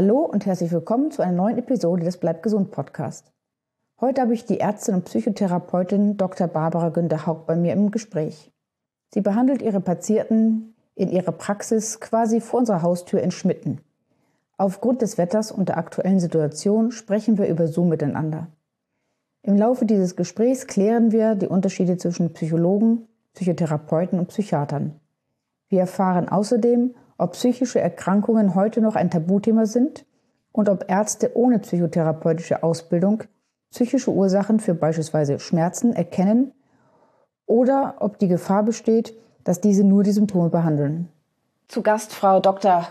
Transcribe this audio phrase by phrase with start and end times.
[0.00, 3.32] Hallo und herzlich willkommen zu einer neuen Episode des Bleib gesund Podcast.
[4.00, 6.46] Heute habe ich die Ärztin und Psychotherapeutin Dr.
[6.46, 8.52] Barbara Günther Haug bei mir im Gespräch.
[9.12, 13.80] Sie behandelt ihre Patienten in ihrer Praxis quasi vor unserer Haustür in Schmitten.
[14.56, 18.46] Aufgrund des Wetters und der aktuellen Situation sprechen wir über Zoom miteinander.
[19.42, 25.00] Im Laufe dieses Gesprächs klären wir die Unterschiede zwischen Psychologen, Psychotherapeuten und Psychiatern.
[25.68, 30.06] Wir erfahren außerdem, ob psychische Erkrankungen heute noch ein Tabuthema sind
[30.52, 33.24] und ob Ärzte ohne psychotherapeutische Ausbildung
[33.70, 36.52] psychische Ursachen für beispielsweise Schmerzen erkennen
[37.46, 41.08] oder ob die Gefahr besteht, dass diese nur die Symptome behandeln.
[41.68, 42.88] Zu Gast Frau Dr.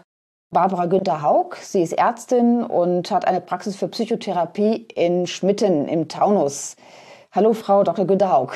[0.52, 1.56] Barbara Günther Haug.
[1.62, 6.76] Sie ist Ärztin und hat eine Praxis für Psychotherapie in Schmitten im Taunus.
[7.32, 8.06] Hallo, Frau Dr.
[8.06, 8.54] Günther Haug.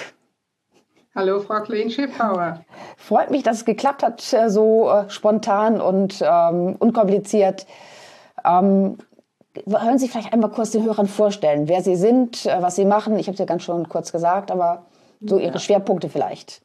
[1.14, 2.64] Hallo, Frau Klein-Schiffhauer.
[2.96, 7.66] Freut mich, dass es geklappt hat, äh, so äh, spontan und ähm, unkompliziert.
[8.46, 8.98] Ähm,
[9.68, 13.20] hören Sie vielleicht einmal kurz den Hörern vorstellen, wer Sie sind, äh, was Sie machen.
[13.20, 14.86] Ich habe es ja ganz schon kurz gesagt, aber
[15.20, 16.62] so Ihre Schwerpunkte vielleicht.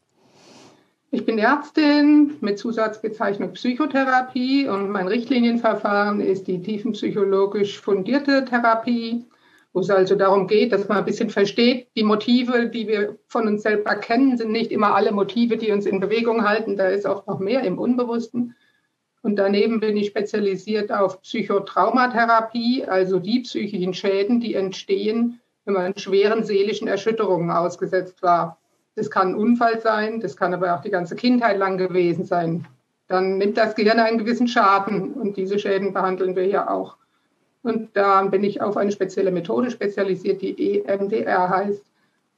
[1.10, 9.24] Ich bin Ärztin mit Zusatzbezeichnung Psychotherapie und mein Richtlinienverfahren ist die tiefenpsychologisch fundierte Therapie,
[9.76, 13.46] wo es also darum geht, dass man ein bisschen versteht, die Motive, die wir von
[13.46, 16.78] uns selber kennen, sind nicht immer alle Motive, die uns in Bewegung halten.
[16.78, 18.54] Da ist auch noch mehr im Unbewussten.
[19.20, 25.98] Und daneben bin ich spezialisiert auf Psychotraumatherapie, also die psychischen Schäden, die entstehen, wenn man
[25.98, 28.56] schweren seelischen Erschütterungen ausgesetzt war.
[28.94, 32.66] Das kann ein Unfall sein, das kann aber auch die ganze Kindheit lang gewesen sein.
[33.08, 36.96] Dann nimmt das Gehirn einen gewissen Schaden und diese Schäden behandeln wir hier auch.
[37.66, 41.82] Und da bin ich auf eine spezielle Methode spezialisiert, die EMDR heißt.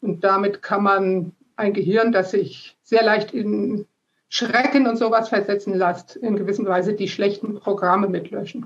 [0.00, 3.84] Und damit kann man ein Gehirn, das sich sehr leicht in
[4.30, 8.64] Schrecken und sowas versetzen lässt, in gewisser Weise die schlechten Programme mitlöschen.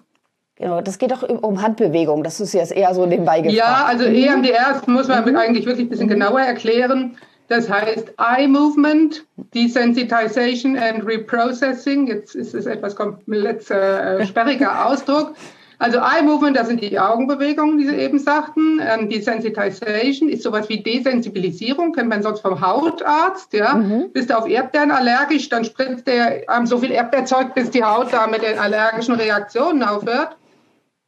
[0.55, 2.23] Genau, das geht doch um Handbewegung.
[2.23, 3.59] Das ist jetzt eher so nebenbei gefragt.
[3.59, 5.37] Ja, also EMDR muss man mhm.
[5.37, 6.13] eigentlich wirklich ein bisschen mhm.
[6.13, 7.17] genauer erklären.
[7.49, 12.07] Das heißt Eye Movement, Desensitization and Reprocessing.
[12.07, 15.35] Jetzt ist es etwas komplett äh, sperriger Ausdruck.
[15.83, 18.81] Also Eye Movement, das sind die Augenbewegungen, die Sie eben sagten.
[18.81, 23.53] Ähm, Desensitization ist sowas wie Desensibilisierung, kennt man sonst vom Hautarzt.
[23.53, 23.75] Ja?
[23.75, 24.13] Mhm.
[24.13, 28.13] Bist du auf Erdbeeren allergisch, dann spritzt der ähm, so viel Erdbeerzeug, bis die Haut
[28.13, 30.37] da mit den allergischen Reaktionen aufhört.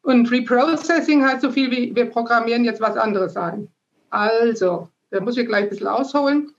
[0.03, 3.69] Und Reprocessing heißt so viel wie, wir programmieren jetzt was anderes ein.
[4.11, 6.53] Also, da muss ich gleich ein bisschen ausholen.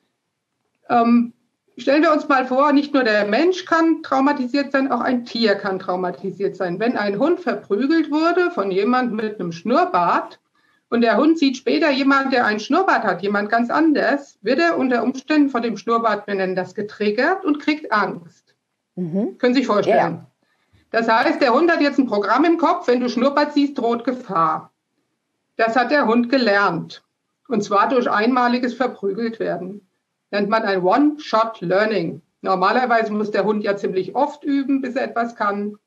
[0.88, 1.34] Ähm,
[1.78, 5.56] stellen wir uns mal vor, nicht nur der Mensch kann traumatisiert sein, auch ein Tier
[5.56, 6.80] kann traumatisiert sein.
[6.80, 10.40] Wenn ein Hund verprügelt wurde von jemand mit einem Schnurrbart
[10.90, 14.78] und der Hund sieht später jemand, der einen Schnurrbart hat, jemand ganz anders, wird er
[14.78, 18.56] unter Umständen von dem Schnurrbart, wir nennen das getriggert und kriegt Angst.
[18.96, 19.38] Mhm.
[19.38, 19.97] Können Sie sich vorstellen?
[19.97, 20.28] Ja.
[20.91, 24.06] Das heißt, der Hund hat jetzt ein Programm im Kopf, wenn du Schnurrbart siehst, droht
[24.06, 24.72] Gefahr.
[25.58, 27.03] Das hat der Hund gelernt.
[27.47, 29.84] Und zwar durch einmaliges Verprügeltwerden.
[30.35, 32.22] Nennt man ein One-Shot-Learning.
[32.41, 35.78] Normalerweise muss der Hund ja ziemlich oft üben, bis er etwas kann.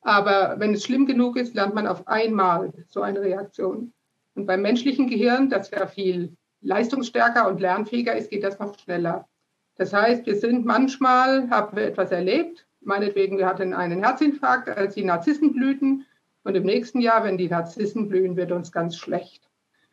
[0.00, 3.92] Aber wenn es schlimm genug ist, lernt man auf einmal so eine Reaktion.
[4.34, 9.28] Und beim menschlichen Gehirn, das ja viel leistungsstärker und lernfähiger ist, geht das noch schneller.
[9.76, 14.96] Das heißt, wir sind manchmal, haben wir etwas erlebt, meinetwegen, wir hatten einen Herzinfarkt, als
[14.96, 16.06] die Narzissen blühten.
[16.42, 19.48] Und im nächsten Jahr, wenn die Narzissen blühen, wird uns ganz schlecht.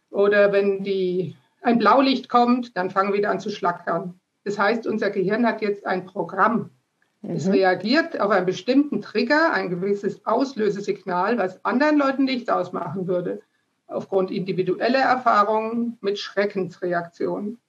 [0.09, 4.19] Oder wenn die, ein Blaulicht kommt, dann fangen wir wieder an zu schlackern.
[4.43, 6.71] Das heißt, unser Gehirn hat jetzt ein Programm.
[7.21, 7.31] Mhm.
[7.31, 13.41] Es reagiert auf einen bestimmten Trigger, ein gewisses Auslösesignal, was anderen Leuten nichts ausmachen würde,
[13.87, 17.59] aufgrund individueller Erfahrungen mit Schreckensreaktionen.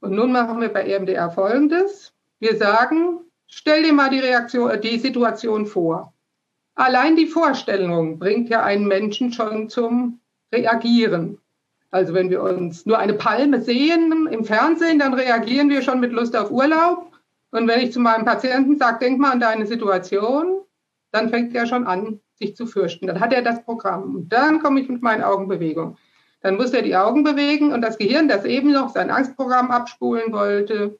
[0.00, 2.12] Und nun machen wir bei EMDR Folgendes.
[2.38, 6.14] Wir sagen, stell dir mal die, Reaktion, die Situation vor.
[6.74, 10.20] Allein die Vorstellung bringt ja einen Menschen schon zum
[10.52, 11.39] Reagieren.
[11.90, 16.12] Also wenn wir uns nur eine Palme sehen im Fernsehen, dann reagieren wir schon mit
[16.12, 17.10] Lust auf Urlaub.
[17.50, 20.60] Und wenn ich zu meinem Patienten sage, denk mal an deine Situation,
[21.10, 23.08] dann fängt er schon an, sich zu fürchten.
[23.08, 24.14] Dann hat er das Programm.
[24.14, 25.96] Und dann komme ich mit meinen Augenbewegungen.
[26.42, 30.32] Dann muss er die Augen bewegen und das Gehirn, das eben noch sein Angstprogramm abspulen
[30.32, 30.98] wollte,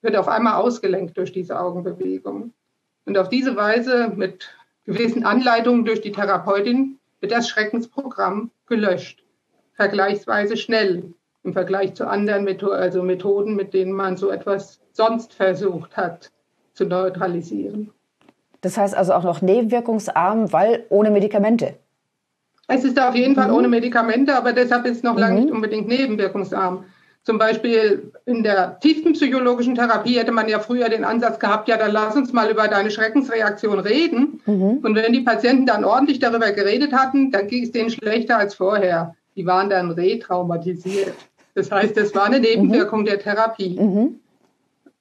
[0.00, 2.54] wird auf einmal ausgelenkt durch diese Augenbewegung.
[3.04, 9.22] Und auf diese Weise mit gewissen Anleitungen durch die Therapeutin wird das Schreckensprogramm gelöscht
[9.80, 15.32] vergleichsweise schnell im Vergleich zu anderen Methoden, also Methoden, mit denen man so etwas sonst
[15.32, 16.30] versucht hat
[16.74, 17.90] zu neutralisieren.
[18.60, 21.76] Das heißt also auch noch nebenwirkungsarm, weil ohne Medikamente.
[22.68, 23.36] Es ist auf jeden mhm.
[23.36, 25.20] Fall ohne Medikamente, aber deshalb ist es noch mhm.
[25.20, 26.84] lange nicht unbedingt nebenwirkungsarm.
[27.22, 31.92] Zum Beispiel in der tiefenpsychologischen Therapie hätte man ja früher den Ansatz gehabt, ja, dann
[31.92, 34.42] lass uns mal über deine Schreckensreaktion reden.
[34.44, 34.80] Mhm.
[34.82, 38.54] Und wenn die Patienten dann ordentlich darüber geredet hatten, dann ging es denen schlechter als
[38.54, 39.14] vorher.
[39.40, 41.14] Die waren dann retraumatisiert.
[41.54, 43.04] Das heißt, das war eine Nebenwirkung mhm.
[43.06, 43.80] der Therapie.
[43.80, 44.20] Mhm.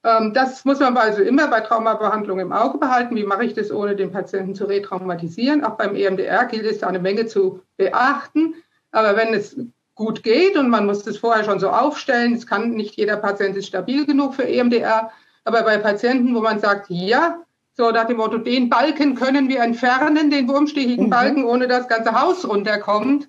[0.06, 3.18] Ähm, das muss man also immer bei Traumabehandlung im Auge behalten.
[3.18, 5.65] Wie mache ich das, ohne den Patienten zu retraumatisieren?
[5.65, 8.56] Auch beim EMDR gilt es, da eine Menge zu beachten.
[8.94, 9.57] Aber wenn es
[9.95, 13.57] gut geht und man muss das vorher schon so aufstellen, es kann nicht jeder Patient
[13.57, 15.12] ist stabil genug für EMDR,
[15.44, 17.42] aber bei Patienten, wo man sagt, ja,
[17.74, 21.09] so nach dem Motto, den Balken können wir entfernen, den wurmstichigen mhm.
[21.09, 23.27] Balken, ohne dass das ganze Haus runterkommt,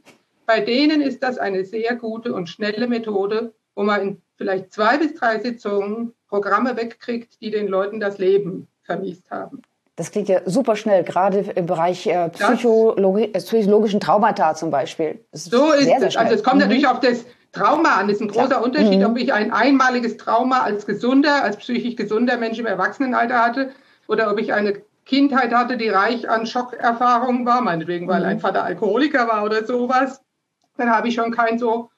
[0.50, 4.99] bei denen ist das eine sehr gute und schnelle Methode, wo man in vielleicht zwei
[4.99, 9.62] bis drei Sitzungen Programme wegkriegt, die den Leuten das Leben vermiest haben.
[9.94, 15.25] Das klingt ja super schnell, gerade im Bereich äh, Psychologi äh, psychologischen Traumata zum Beispiel.
[15.31, 16.14] Ist so ist sehr, es.
[16.14, 16.62] Sehr also es kommt mhm.
[16.62, 18.08] natürlich auf das Trauma an.
[18.08, 18.64] Das ist ein großer Klar.
[18.64, 19.06] Unterschied, mhm.
[19.06, 23.70] ob ich ein einmaliges Trauma als gesunder, als psychisch gesunder Mensch im Erwachsenenalter hatte
[24.08, 28.26] oder ob ich eine Kindheit hatte, die reich an Schockerfahrungen war, meinetwegen, weil mhm.
[28.26, 30.20] ein Vater Alkoholiker war oder sowas.
[30.81, 31.91] Dann habe ich schon kein so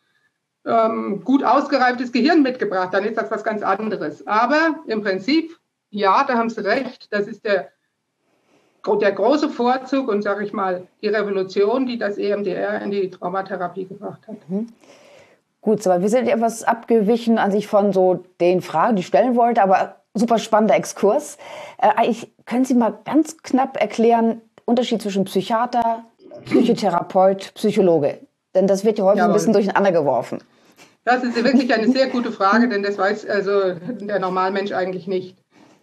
[0.67, 2.93] ähm, gut ausgereiftes Gehirn mitgebracht.
[2.93, 4.27] Dann ist das was ganz anderes.
[4.27, 5.57] Aber im Prinzip,
[5.91, 7.09] ja, da haben Sie recht.
[7.11, 7.71] Das ist der
[9.01, 13.87] der große Vorzug und, sage ich mal, die Revolution, die das EMDR in die Traumatherapie
[13.87, 14.37] gebracht hat.
[14.49, 14.69] Mhm.
[15.61, 19.37] Gut, aber wir sind etwas abgewichen an sich von so den Fragen, die ich stellen
[19.37, 21.39] wollte, aber super spannender Exkurs.
[21.79, 26.05] Äh, ich, können Sie mal ganz knapp erklären, Unterschied zwischen Psychiater,
[26.47, 28.19] Psychotherapeut, Psychologe?
[28.55, 29.31] Denn das wird ja häufig Jawohl.
[29.31, 30.39] ein bisschen durcheinander geworfen.
[31.05, 35.39] Das ist wirklich eine sehr gute Frage, denn das weiß also der Normalmensch eigentlich nicht.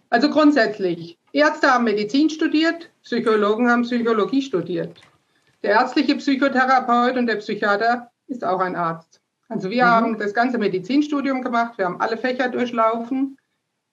[0.08, 5.00] Also grundsätzlich, Ärzte haben Medizin studiert, Psychologen haben Psychologie studiert.
[5.62, 9.20] Der ärztliche Psychotherapeut und der Psychiater ist auch ein Arzt.
[9.48, 9.90] Also wir mhm.
[9.90, 13.36] haben das ganze Medizinstudium gemacht, wir haben alle Fächer durchlaufen.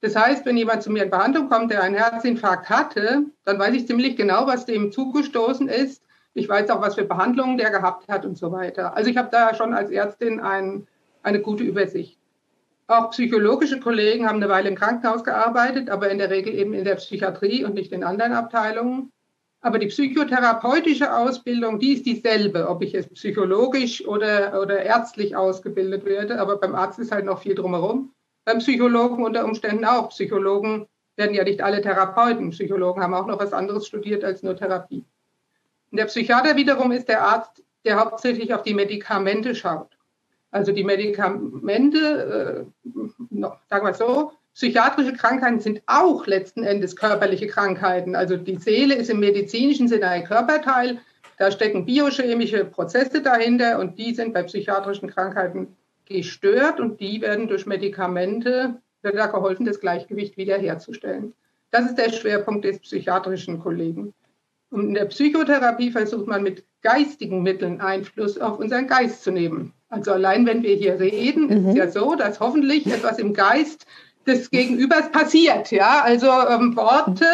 [0.01, 3.73] Das heißt, wenn jemand zu mir in Behandlung kommt, der einen Herzinfarkt hatte, dann weiß
[3.73, 6.03] ich ziemlich genau, was dem zugestoßen ist.
[6.37, 8.95] Ich weiß auch, was für Behandlungen der gehabt hat und so weiter.
[8.95, 10.85] Also ich habe da schon als Ärztin ein,
[11.23, 12.19] eine gute Übersicht.
[12.85, 16.85] Auch psychologische Kollegen haben eine Weile im Krankenhaus gearbeitet, aber in der Regel eben in
[16.85, 19.11] der Psychiatrie und nicht in anderen Abteilungen.
[19.61, 26.05] Aber die psychotherapeutische Ausbildung, die ist dieselbe, ob ich jetzt psychologisch oder, oder ärztlich ausgebildet
[26.05, 26.39] werde.
[26.39, 28.13] Aber beim Arzt ist halt noch viel drumherum.
[28.45, 30.09] Beim Psychologen unter Umständen auch.
[30.09, 30.85] Psychologen
[31.15, 32.51] werden ja nicht alle Therapeuten.
[32.51, 35.03] Psychologen haben auch noch was anderes studiert als nur Therapie.
[35.97, 39.97] Der Psychiater wiederum ist der Arzt, der hauptsächlich auf die Medikamente schaut.
[40.51, 43.39] Also die Medikamente, äh,
[43.69, 48.15] sagen wir so, psychiatrische Krankheiten sind auch letzten Endes körperliche Krankheiten.
[48.15, 50.99] Also die Seele ist im medizinischen Sinne ein Körperteil.
[51.39, 57.47] Da stecken biochemische Prozesse dahinter und die sind bei psychiatrischen Krankheiten gestört und die werden
[57.47, 61.33] durch Medikamente, wird da geholfen, das Gleichgewicht wiederherzustellen.
[61.71, 64.13] Das ist der Schwerpunkt des psychiatrischen Kollegen.
[64.69, 69.73] Und in der Psychotherapie versucht man mit geistigen Mitteln Einfluss auf unseren Geist zu nehmen.
[69.89, 71.51] Also allein wenn wir hier reden, mhm.
[71.51, 73.85] ist es ja so, dass hoffentlich etwas im Geist
[74.25, 75.71] des Gegenübers passiert.
[75.71, 77.25] Ja, also ähm, Worte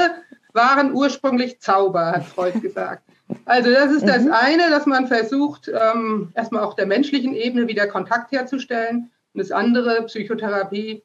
[0.53, 3.03] waren ursprünglich Zauber, hat Freud gesagt.
[3.45, 4.31] Also das ist das mhm.
[4.31, 9.09] eine, dass man versucht, ähm, erstmal auf der menschlichen Ebene wieder Kontakt herzustellen.
[9.33, 11.03] Und das andere, Psychotherapie,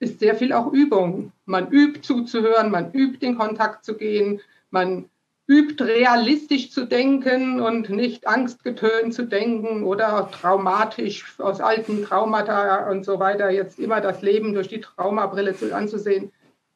[0.00, 1.32] ist sehr viel auch Übung.
[1.46, 5.08] Man übt zuzuhören, man übt in Kontakt zu gehen, man
[5.48, 13.04] übt realistisch zu denken und nicht angstgetönt zu denken oder traumatisch aus alten Traumata und
[13.04, 16.32] so weiter jetzt immer das Leben durch die Traumabrille anzusehen.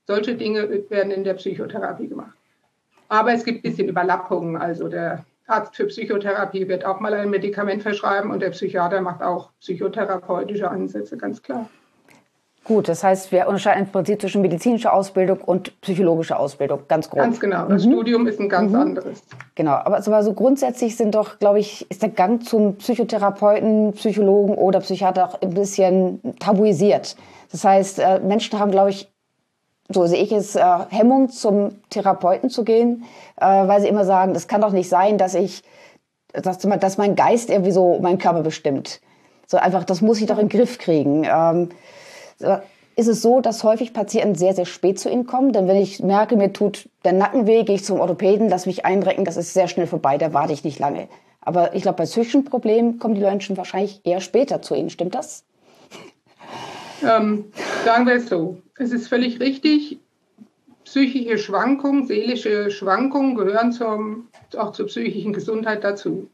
[0.07, 2.37] Solche Dinge werden in der Psychotherapie gemacht.
[3.09, 4.57] Aber es gibt ein bisschen Überlappungen.
[4.57, 9.21] Also der Arzt für Psychotherapie wird auch mal ein Medikament verschreiben und der Psychiater macht
[9.21, 11.69] auch psychotherapeutische Ansätze, ganz klar.
[12.65, 17.23] Gut, das heißt, wir unterscheiden im Prinzip zwischen medizinischer Ausbildung und psychologischer Ausbildung, ganz grob.
[17.23, 17.67] Ganz genau.
[17.67, 17.93] Das mhm.
[17.93, 18.79] Studium ist ein ganz mhm.
[18.79, 19.23] anderes.
[19.55, 24.81] Genau, aber so grundsätzlich sind doch, glaube ich, ist der Gang zum Psychotherapeuten, Psychologen oder
[24.81, 27.17] Psychiater auch ein bisschen tabuisiert.
[27.51, 29.11] Das heißt, äh, Menschen haben, glaube ich,
[29.89, 33.05] so sehe ich es, äh, Hemmung zum Therapeuten zu gehen,
[33.41, 35.63] äh, weil sie immer sagen, das kann doch nicht sein, dass ich,
[36.33, 39.01] dass mein Geist irgendwie so meinen Körper bestimmt.
[39.47, 41.25] So einfach, das muss ich doch in den Griff kriegen.
[41.25, 41.71] Ähm,
[42.97, 45.53] ist es so, dass häufig Patienten sehr, sehr spät zu ihnen kommen.
[45.53, 48.85] Denn wenn ich merke, mir tut der Nacken weh, gehe ich zum Orthopäden, lass mich
[48.85, 51.09] einrecken, das ist sehr schnell vorbei, da warte ich nicht lange.
[51.41, 54.91] Aber ich glaube, bei psychischen Problemen kommen die Menschen wahrscheinlich eher später zu Ihnen.
[54.91, 55.45] Stimmt das?
[57.03, 57.47] Ähm,
[57.83, 58.59] sagen wir es so.
[58.77, 59.99] Es ist völlig richtig.
[60.85, 66.29] Psychische Schwankungen, seelische Schwankungen gehören zum, auch zur psychischen Gesundheit dazu.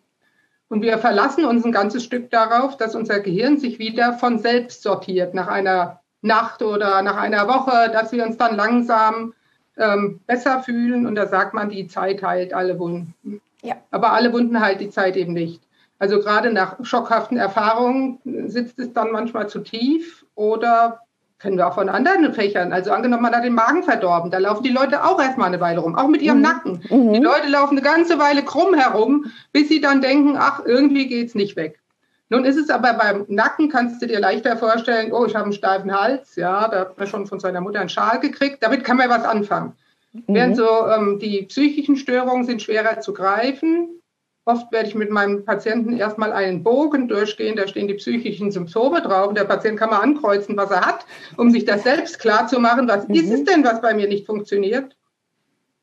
[0.68, 4.82] Und wir verlassen uns ein ganzes Stück darauf, dass unser Gehirn sich wieder von selbst
[4.82, 9.32] sortiert nach einer Nacht oder nach einer Woche, dass wir uns dann langsam
[9.76, 11.06] ähm, besser fühlen.
[11.06, 13.40] Und da sagt man, die Zeit heilt alle Wunden.
[13.62, 13.76] Ja.
[13.90, 15.62] Aber alle Wunden heilt die Zeit eben nicht.
[15.98, 18.18] Also gerade nach schockhaften Erfahrungen
[18.48, 21.00] sitzt es dann manchmal zu tief oder
[21.38, 22.72] kennen wir auch von anderen Fächern.
[22.72, 25.80] Also angenommen, man hat den Magen verdorben, da laufen die Leute auch erstmal eine Weile
[25.80, 26.42] rum, auch mit ihrem mhm.
[26.42, 26.82] Nacken.
[26.88, 27.12] Mhm.
[27.12, 31.34] Die Leute laufen eine ganze Weile krumm herum, bis sie dann denken, ach, irgendwie geht's
[31.34, 31.80] nicht weg.
[32.28, 35.52] Nun ist es aber beim Nacken, kannst du dir leichter vorstellen, oh, ich habe einen
[35.52, 38.96] steifen Hals, ja, da hat man schon von seiner Mutter einen Schal gekriegt, damit kann
[38.96, 39.74] man was anfangen.
[40.12, 40.22] Mhm.
[40.26, 44.00] Während so ähm, die psychischen Störungen sind schwerer zu greifen,
[44.48, 49.02] Oft werde ich mit meinem Patienten erstmal einen Bogen durchgehen, da stehen die psychischen Symptome
[49.02, 49.26] drauf.
[49.26, 51.04] Und der Patient kann mal ankreuzen, was er hat,
[51.36, 52.86] um sich das selbst klar zu machen.
[52.86, 53.16] Was mhm.
[53.16, 54.96] ist es denn, was bei mir nicht funktioniert?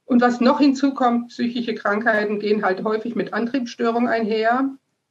[0.05, 4.69] Und was noch hinzukommt, psychische Krankheiten gehen halt häufig mit Antriebsstörung einher,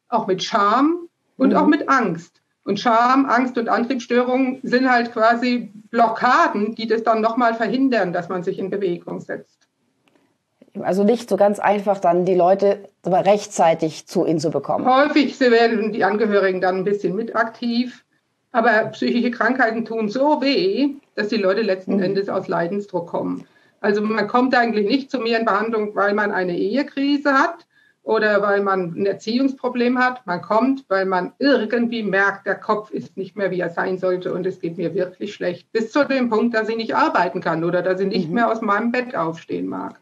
[0.08, 1.56] auch mit Scham und mhm.
[1.56, 2.40] auch mit Angst.
[2.64, 8.30] Und Scham, Angst und Antriebsstörungen sind halt quasi Blockaden, die das dann nochmal verhindern, dass
[8.30, 9.68] man sich in Bewegung setzt.
[10.80, 14.86] Also nicht so ganz einfach, dann die Leute rechtzeitig zu ihnen zu bekommen.
[14.86, 18.04] Häufig werden die Angehörigen dann ein bisschen mit aktiv.
[18.52, 22.02] Aber psychische Krankheiten tun so weh, dass die Leute letzten mhm.
[22.02, 23.46] Endes aus Leidensdruck kommen.
[23.80, 27.66] Also man kommt eigentlich nicht zu mir in Behandlung, weil man eine Ehekrise hat
[28.04, 30.24] oder weil man ein Erziehungsproblem hat.
[30.26, 34.32] Man kommt, weil man irgendwie merkt, der Kopf ist nicht mehr, wie er sein sollte
[34.32, 35.72] und es geht mir wirklich schlecht.
[35.72, 38.34] Bis zu dem Punkt, dass ich nicht arbeiten kann oder dass ich nicht mhm.
[38.34, 39.98] mehr aus meinem Bett aufstehen mag.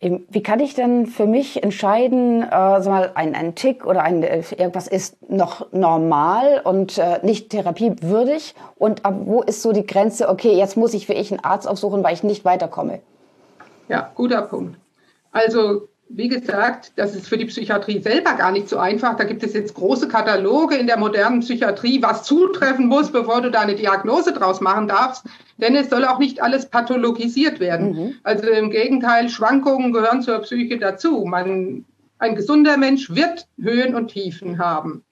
[0.00, 4.42] Wie kann ich denn für mich entscheiden, äh, mal, ein, ein Tick oder ein, äh,
[4.56, 8.54] irgendwas ist noch normal und äh, nicht therapiewürdig?
[8.76, 11.66] Und ab wo ist so die Grenze, okay, jetzt muss ich für ich einen Arzt
[11.66, 13.00] aufsuchen, weil ich nicht weiterkomme?
[13.88, 14.78] Ja, guter Punkt.
[15.32, 19.16] Also wie gesagt, das ist für die Psychiatrie selber gar nicht so einfach.
[19.16, 23.50] Da gibt es jetzt große Kataloge in der modernen Psychiatrie, was zutreffen muss, bevor du
[23.50, 25.24] da eine Diagnose draus machen darfst.
[25.58, 27.92] Denn es soll auch nicht alles pathologisiert werden.
[27.92, 28.14] Mhm.
[28.22, 31.24] Also im Gegenteil, Schwankungen gehören zur Psyche dazu.
[31.24, 31.84] Man,
[32.18, 35.02] ein gesunder Mensch wird Höhen und Tiefen haben.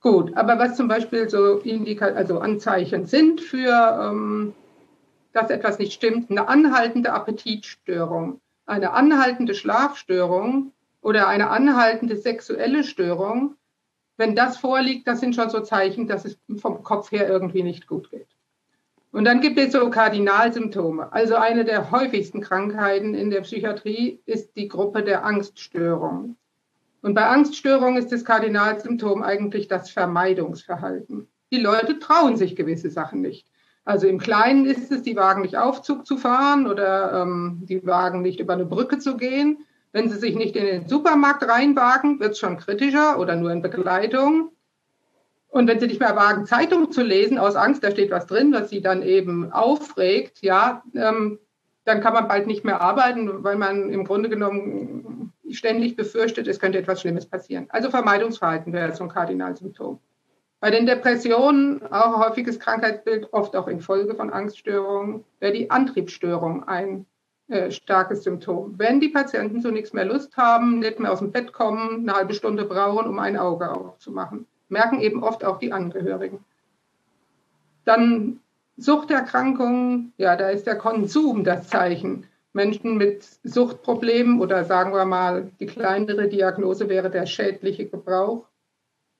[0.00, 4.54] Gut, aber was zum Beispiel so Indika also Anzeichen sind für, ähm,
[5.32, 13.56] dass etwas nicht stimmt, eine anhaltende Appetitstörung eine anhaltende Schlafstörung oder eine anhaltende sexuelle Störung,
[14.16, 17.86] wenn das vorliegt, das sind schon so Zeichen, dass es vom Kopf her irgendwie nicht
[17.86, 18.28] gut geht.
[19.10, 21.12] Und dann gibt es so Kardinalsymptome.
[21.12, 26.36] Also eine der häufigsten Krankheiten in der Psychiatrie ist die Gruppe der Angststörung.
[27.00, 31.28] Und bei Angststörung ist das Kardinalsymptom eigentlich das Vermeidungsverhalten.
[31.50, 33.47] Die Leute trauen sich gewisse Sachen nicht.
[33.88, 38.20] Also im Kleinen ist es, die wagen nicht Aufzug zu fahren oder ähm, die wagen
[38.20, 39.64] nicht über eine Brücke zu gehen.
[39.92, 43.62] Wenn sie sich nicht in den Supermarkt reinwagen, wird es schon kritischer oder nur in
[43.62, 44.50] Begleitung.
[45.48, 48.52] Und wenn sie nicht mehr wagen, Zeitung zu lesen, aus Angst, da steht was drin,
[48.52, 51.38] was sie dann eben aufregt, ja, ähm,
[51.86, 56.60] dann kann man bald nicht mehr arbeiten, weil man im Grunde genommen ständig befürchtet, es
[56.60, 57.68] könnte etwas Schlimmes passieren.
[57.70, 59.98] Also Vermeidungsverhalten wäre so ein Kardinalsymptom.
[60.60, 66.66] Bei den Depressionen, auch ein häufiges Krankheitsbild, oft auch infolge von Angststörungen, wäre die Antriebsstörung
[66.66, 67.06] ein
[67.46, 68.74] äh, starkes Symptom.
[68.76, 72.12] Wenn die Patienten so nichts mehr Lust haben, nicht mehr aus dem Bett kommen, eine
[72.12, 76.44] halbe Stunde brauchen, um ein Auge aufzumachen, merken eben oft auch die Angehörigen.
[77.84, 78.40] Dann
[78.76, 82.26] Suchterkrankungen, ja, da ist der Konsum das Zeichen.
[82.52, 88.44] Menschen mit Suchtproblemen oder sagen wir mal, die kleinere Diagnose wäre der schädliche Gebrauch.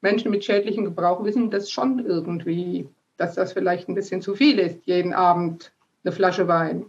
[0.00, 4.58] Menschen mit schädlichem Gebrauch wissen das schon irgendwie, dass das vielleicht ein bisschen zu viel
[4.58, 5.72] ist, jeden Abend
[6.04, 6.86] eine Flasche Wein.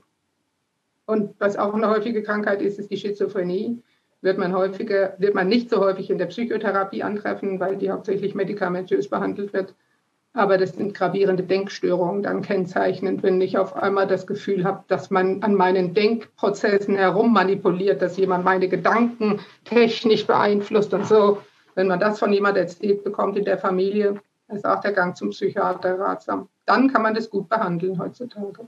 [1.06, 3.82] Und was auch eine häufige Krankheit ist, ist die Schizophrenie.
[4.22, 8.36] Wird man häufiger, wird man nicht so häufig in der Psychotherapie antreffen, weil die hauptsächlich
[8.36, 9.74] medikamentös behandelt wird.
[10.34, 15.10] Aber das sind gravierende Denkstörungen dann kennzeichnend, wenn ich auf einmal das Gefühl habe, dass
[15.10, 21.40] man an meinen Denkprozessen herummanipuliert, dass jemand meine Gedanken technisch beeinflusst und so.
[21.80, 24.16] Wenn man das von jemand erzählt bekommt in der Familie,
[24.50, 26.50] ist auch der Gang zum Psychiater ratsam.
[26.66, 28.68] Dann kann man das gut behandeln heutzutage.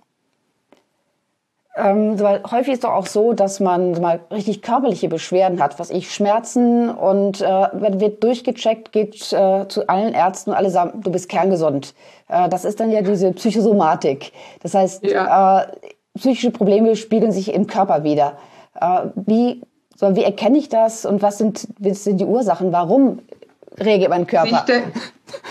[1.75, 2.17] Ähm,
[2.49, 6.89] häufig ist doch auch so, dass man mal richtig körperliche Beschwerden hat, was ich Schmerzen
[6.89, 11.93] und äh, wird durchgecheckt, geht äh, zu allen Ärzten alle sagen, du bist kerngesund.
[12.29, 14.31] Äh, das ist dann ja diese Psychosomatik.
[14.63, 15.63] Das heißt, ja.
[15.63, 15.67] äh,
[16.17, 18.37] psychische Probleme spiegeln sich im Körper wieder.
[18.79, 19.63] Äh, wie
[20.01, 22.71] sondern wie erkenne ich das und was sind, was sind die Ursachen?
[22.71, 23.19] Warum
[23.77, 24.65] reagiert mein Körper?
[24.65, 24.83] Sie, ste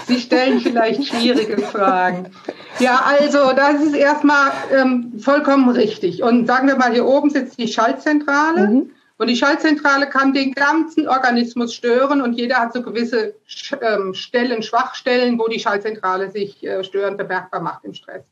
[0.09, 2.33] Sie stellen vielleicht schwierige Fragen.
[2.81, 6.25] Ja, also das ist erstmal ähm, vollkommen richtig.
[6.25, 8.67] Und sagen wir mal, hier oben sitzt die Schaltzentrale.
[8.67, 8.91] Mhm.
[9.19, 13.35] Und die Schaltzentrale kann den ganzen Organismus stören und jeder hat so gewisse
[13.81, 18.25] ähm, Stellen, Schwachstellen, wo die Schaltzentrale sich äh, störend bemerkbar macht im Stress.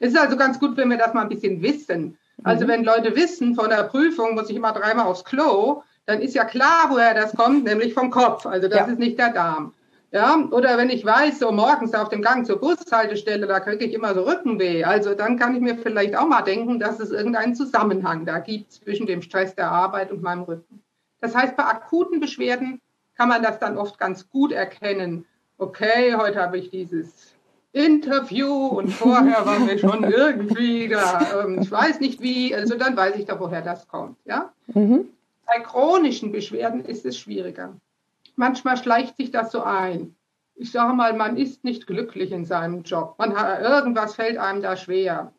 [0.00, 2.18] Es ist also ganz gut, wenn wir das mal ein bisschen wissen.
[2.44, 2.68] Also mhm.
[2.68, 6.44] wenn Leute wissen, von der Prüfung muss ich immer dreimal aufs Klo, dann ist ja
[6.44, 8.46] klar, woher das kommt, nämlich vom Kopf.
[8.46, 8.86] Also das ja.
[8.86, 9.74] ist nicht der Darm.
[10.10, 13.94] Ja, oder wenn ich weiß, so morgens auf dem Gang zur Bushaltestelle, da kriege ich
[13.94, 14.84] immer so Rückenweh.
[14.84, 18.72] Also dann kann ich mir vielleicht auch mal denken, dass es irgendeinen Zusammenhang da gibt
[18.72, 20.82] zwischen dem Stress der Arbeit und meinem Rücken.
[21.22, 22.78] Das heißt, bei akuten Beschwerden
[23.16, 25.24] kann man das dann oft ganz gut erkennen.
[25.56, 27.31] Okay, heute habe ich dieses
[27.72, 31.44] Interview und vorher waren wir schon irgendwie da.
[31.44, 34.18] Ähm, ich weiß nicht wie, also dann weiß ich doch, woher das kommt.
[34.24, 34.52] Ja?
[34.74, 35.08] Mhm.
[35.46, 37.74] Bei chronischen Beschwerden ist es schwieriger
[38.36, 40.14] manchmal schleicht sich das so ein.
[40.54, 43.14] Ich sage mal, man ist nicht glücklich in seinem Job.
[43.18, 45.32] Man hat, irgendwas fällt einem da schwer.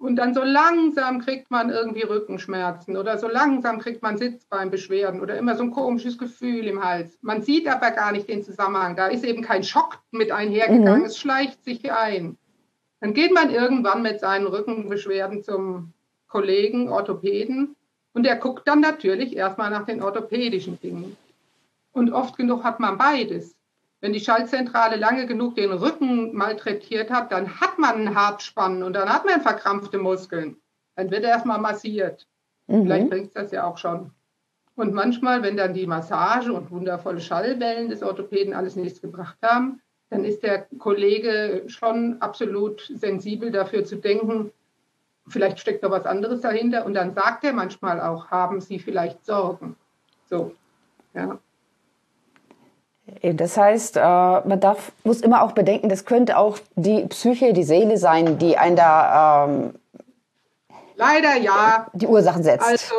[0.00, 5.36] Und dann so langsam kriegt man irgendwie Rückenschmerzen oder so langsam kriegt man Sitzbeinbeschwerden oder
[5.36, 7.18] immer so ein komisches Gefühl im Hals.
[7.20, 8.96] Man sieht aber gar nicht den Zusammenhang.
[8.96, 11.00] Da ist eben kein Schock mit einhergegangen.
[11.00, 11.04] Mhm.
[11.04, 12.38] Es schleicht sich ein.
[13.00, 15.92] Dann geht man irgendwann mit seinen Rückenbeschwerden zum
[16.28, 17.76] Kollegen, Orthopäden,
[18.14, 21.14] und der guckt dann natürlich erstmal nach den orthopädischen Dingen.
[21.92, 23.54] Und oft genug hat man beides.
[24.00, 28.94] Wenn die Schaltzentrale lange genug den Rücken malträtiert hat, dann hat man einen Hartspannen und
[28.94, 30.56] dann hat man verkrampfte Muskeln.
[30.96, 32.26] Dann wird er erstmal massiert.
[32.66, 32.84] Mhm.
[32.84, 34.10] Vielleicht bringt es das ja auch schon.
[34.74, 39.82] Und manchmal, wenn dann die Massage und wundervolle Schallwellen des Orthopäden alles nichts gebracht haben,
[40.08, 44.50] dann ist der Kollege schon absolut sensibel dafür zu denken,
[45.28, 46.86] vielleicht steckt da was anderes dahinter.
[46.86, 49.76] Und dann sagt er manchmal auch, haben Sie vielleicht Sorgen?
[50.28, 50.54] So,
[51.14, 51.38] ja.
[53.22, 57.64] Das heißt, äh, man darf, muss immer auch bedenken, das könnte auch die Psyche, die
[57.64, 59.74] Seele sein, die einen da ähm,
[60.96, 62.66] leider ja die Ursachen setzt.
[62.66, 62.94] Also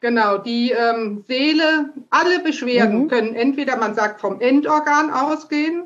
[0.00, 3.08] genau, die ähm, Seele, alle Beschwerden mhm.
[3.08, 5.84] können entweder man sagt vom Endorgan ausgehen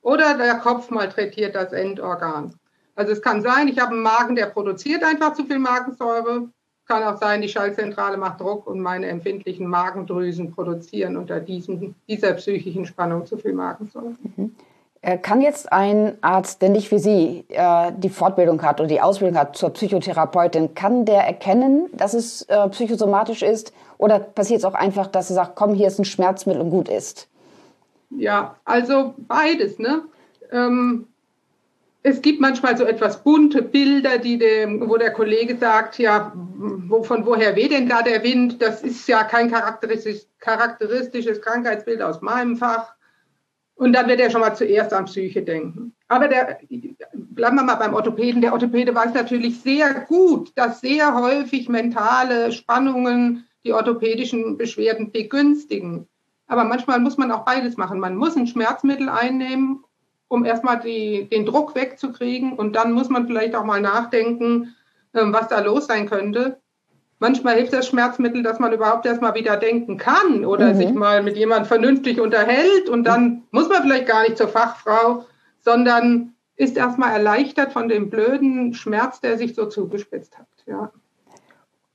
[0.00, 2.54] oder der Kopf malträtiert das Endorgan.
[2.94, 6.48] Also es kann sein, ich habe einen Magen, der produziert einfach zu viel Magensäure
[6.92, 12.34] kann auch sein, die Schaltzentrale macht Druck und meine empfindlichen Magendrüsen produzieren unter diesem, dieser
[12.34, 14.14] psychischen Spannung zu viel Magensäure.
[14.36, 14.54] Mhm.
[15.22, 19.36] Kann jetzt ein Arzt, der nicht wie Sie äh, die Fortbildung hat oder die Ausbildung
[19.36, 23.72] hat zur Psychotherapeutin, kann der erkennen, dass es äh, psychosomatisch ist?
[23.98, 26.88] Oder passiert es auch einfach, dass er sagt, komm, hier ist ein Schmerzmittel und gut
[26.88, 27.26] ist?
[28.10, 29.80] Ja, also beides.
[29.80, 30.02] Ne?
[30.52, 31.08] Ähm,
[32.04, 37.04] es gibt manchmal so etwas bunte Bilder, die dem, wo der Kollege sagt, ja, wo,
[37.04, 38.60] von woher weht denn da der Wind?
[38.60, 42.94] Das ist ja kein charakteristisch, charakteristisches Krankheitsbild aus meinem Fach.
[43.74, 45.94] Und dann wird er schon mal zuerst an Psyche denken.
[46.08, 46.58] Aber der,
[47.14, 48.42] bleiben wir mal beim Orthopäden.
[48.42, 56.08] Der Orthopäde weiß natürlich sehr gut, dass sehr häufig mentale Spannungen die orthopädischen Beschwerden begünstigen.
[56.48, 58.00] Aber manchmal muss man auch beides machen.
[58.00, 59.84] Man muss ein Schmerzmittel einnehmen
[60.32, 62.54] um erstmal die, den Druck wegzukriegen.
[62.54, 64.74] Und dann muss man vielleicht auch mal nachdenken,
[65.12, 66.58] ähm, was da los sein könnte.
[67.18, 70.76] Manchmal hilft das Schmerzmittel, dass man überhaupt erstmal wieder denken kann oder mhm.
[70.76, 72.88] sich mal mit jemandem vernünftig unterhält.
[72.88, 75.26] Und dann muss man vielleicht gar nicht zur Fachfrau,
[75.60, 80.46] sondern ist erstmal erleichtert von dem blöden Schmerz, der sich so zugespitzt hat.
[80.64, 80.90] Ja.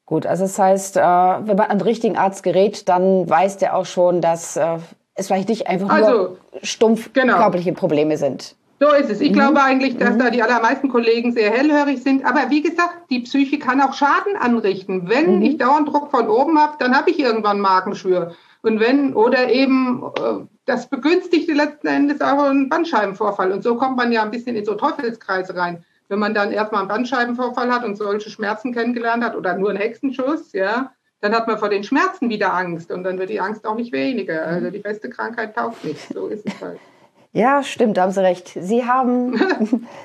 [0.06, 3.76] Gut, also das heißt, äh, wenn man an den richtigen Arzt gerät, dann weiß der
[3.76, 4.78] auch schon, dass äh,
[5.18, 7.38] es vielleicht nicht einfach also, nur stumpf genau.
[7.38, 8.56] körperliche Probleme sind.
[8.80, 9.22] So ist es.
[9.22, 9.36] Ich mhm.
[9.36, 10.20] glaube eigentlich, dass mhm.
[10.20, 12.26] da die allermeisten Kollegen sehr hellhörig sind.
[12.26, 15.10] Aber wie gesagt, die Psyche kann auch Schaden anrichten.
[15.10, 15.42] Wenn mhm.
[15.42, 18.36] ich dauernd Druck von oben habe, dann habe ich irgendwann Magenschwür.
[18.62, 23.52] Und wenn, oder eben, äh, das begünstigte letzten Endes auch einen Bandscheibenvorfall.
[23.52, 25.84] Und so kommt man ja ein bisschen in so Teufelskreise rein.
[26.10, 29.80] Wenn man dann erstmal einen Bandscheibenvorfall hat und solche Schmerzen kennengelernt hat oder nur einen
[29.80, 33.66] Hexenschuss, ja, dann hat man vor den Schmerzen wieder Angst und dann wird die Angst
[33.66, 34.46] auch nicht weniger.
[34.46, 36.14] Also die beste Krankheit taucht nicht.
[36.14, 36.80] So ist es halt.
[37.34, 38.58] Ja, stimmt, da haben Sie recht.
[38.60, 39.40] Sie haben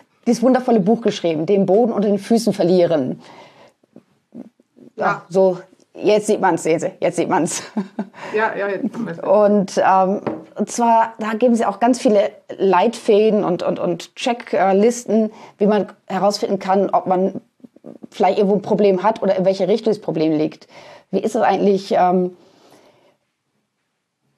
[0.26, 3.22] dieses wundervolle Buch geschrieben, Den Boden unter den Füßen verlieren.
[4.96, 5.22] Ja, ja.
[5.30, 5.58] so,
[5.94, 7.62] jetzt sieht man es, sehen Sie, jetzt sieht man es.
[8.36, 10.20] Ja, ja, jetzt Und, ähm,
[10.56, 15.86] und zwar, da geben Sie auch ganz viele Leitfäden und, und, und Checklisten, wie man
[16.06, 17.40] herausfinden kann, ob man
[18.10, 20.66] vielleicht irgendwo ein Problem hat oder in welche Richtung das Problem liegt.
[21.12, 21.92] Wie ist das eigentlich?
[21.92, 22.36] Ähm,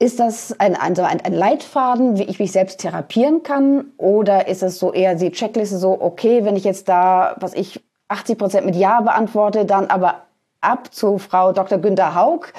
[0.01, 3.93] ist das ein, also ein, ein, Leitfaden, wie ich mich selbst therapieren kann?
[3.97, 7.81] Oder ist es so eher die Checkliste so, okay, wenn ich jetzt da, was ich
[8.09, 10.23] 80 Prozent mit Ja beantworte, dann aber
[10.61, 11.79] ab zu Frau Dr.
[11.79, 12.53] Günter Haug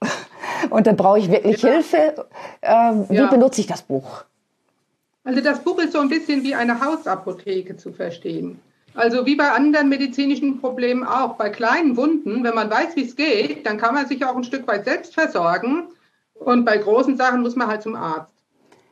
[0.70, 1.70] und dann brauche ich wirklich ja.
[1.70, 2.26] Hilfe.
[2.62, 3.26] Ähm, wie ja.
[3.26, 4.24] benutze ich das Buch?
[5.24, 8.60] Also das Buch ist so ein bisschen wie eine Hausapotheke zu verstehen.
[8.94, 13.14] Also wie bei anderen medizinischen Problemen auch, bei kleinen Wunden, wenn man weiß, wie es
[13.14, 15.88] geht, dann kann man sich auch ein Stück weit selbst versorgen.
[16.34, 18.32] Und bei großen Sachen muss man halt zum Arzt.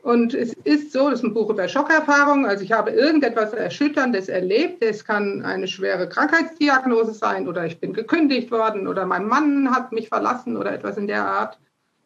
[0.07, 2.47] Und es ist so, das ist ein Buch über Schockerfahrung.
[2.47, 4.81] Also ich habe irgendetwas Erschütterndes erlebt.
[4.81, 9.91] Es kann eine schwere Krankheitsdiagnose sein oder ich bin gekündigt worden oder mein Mann hat
[9.91, 11.59] mich verlassen oder etwas in der Art.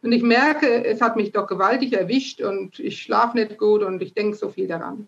[0.03, 4.01] Und ich merke, es hat mich doch gewaltig erwischt und ich schlafe nicht gut und
[4.01, 5.07] ich denke so viel daran.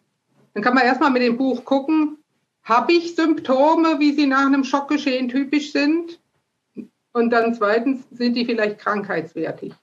[0.53, 2.19] Dann kann man erstmal mit dem Buch gucken,
[2.63, 6.21] habe ich Symptome, wie sie nach einem Schockgeschehen typisch sind?
[7.13, 9.75] Und dann zweitens, sind die vielleicht krankheitswertig?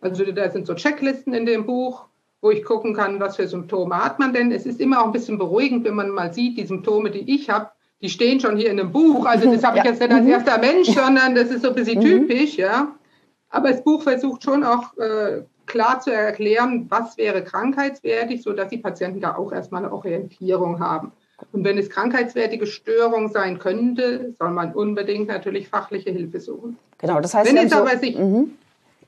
[0.00, 2.06] Also da sind so Checklisten in dem Buch,
[2.40, 4.50] wo ich gucken kann, was für Symptome hat man denn.
[4.50, 7.48] Es ist immer auch ein bisschen beruhigend, wenn man mal sieht, die Symptome, die ich
[7.48, 9.24] habe, die stehen schon hier in einem Buch.
[9.26, 10.30] Also das habe ich jetzt nicht als mhm.
[10.30, 12.28] erster Mensch, sondern das ist so ein bisschen mhm.
[12.28, 12.96] typisch, ja.
[13.48, 18.78] Aber das Buch versucht schon auch äh, klar zu erklären, was wäre krankheitswertig, sodass die
[18.78, 21.12] Patienten da auch erstmal eine Orientierung haben.
[21.52, 26.78] Und wenn es krankheitswertige Störung sein könnte, soll man unbedingt natürlich fachliche Hilfe suchen.
[26.98, 28.52] Genau, das heißt, wenn es so, aber sich, mhm.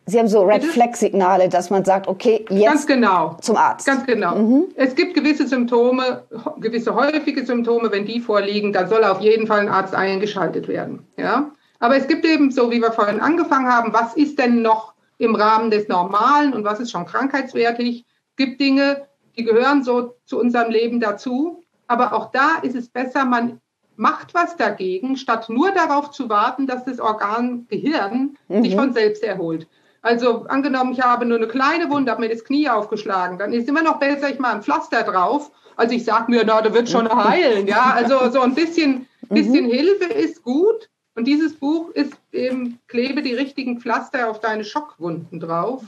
[0.07, 3.39] Sie haben so Red Flag Signale, dass man sagt, okay, jetzt Ganz genau.
[3.41, 3.87] zum Arzt.
[3.87, 4.37] Ganz genau.
[4.37, 4.65] Mhm.
[4.75, 6.25] Es gibt gewisse Symptome,
[6.61, 11.07] gewisse häufige Symptome, wenn die vorliegen, dann soll auf jeden Fall ein Arzt eingeschaltet werden.
[11.17, 11.51] Ja?
[11.79, 15.35] Aber es gibt eben, so wie wir vorhin angefangen haben, was ist denn noch im
[15.35, 18.05] Rahmen des Normalen und was ist schon krankheitswertig?
[18.31, 19.07] Es gibt Dinge,
[19.39, 21.64] die gehören so zu unserem Leben dazu.
[21.87, 23.61] Aber auch da ist es besser, man
[23.97, 28.63] macht was dagegen, statt nur darauf zu warten, dass das Organ Gehirn mhm.
[28.63, 29.69] sich von selbst erholt.
[30.03, 33.69] Also angenommen, ich habe nur eine kleine Wunde, habe mir das Knie aufgeschlagen, dann ist
[33.69, 35.51] immer noch besser, ich mache ein Pflaster drauf.
[35.77, 37.67] Also ich sage mir, na, da wird schon heilen.
[37.67, 39.71] Ja, also so ein bisschen, bisschen mhm.
[39.71, 40.91] Hilfe ist gut.
[41.17, 45.85] Und dieses Buch ist eben, klebe die richtigen Pflaster auf deine Schockwunden drauf.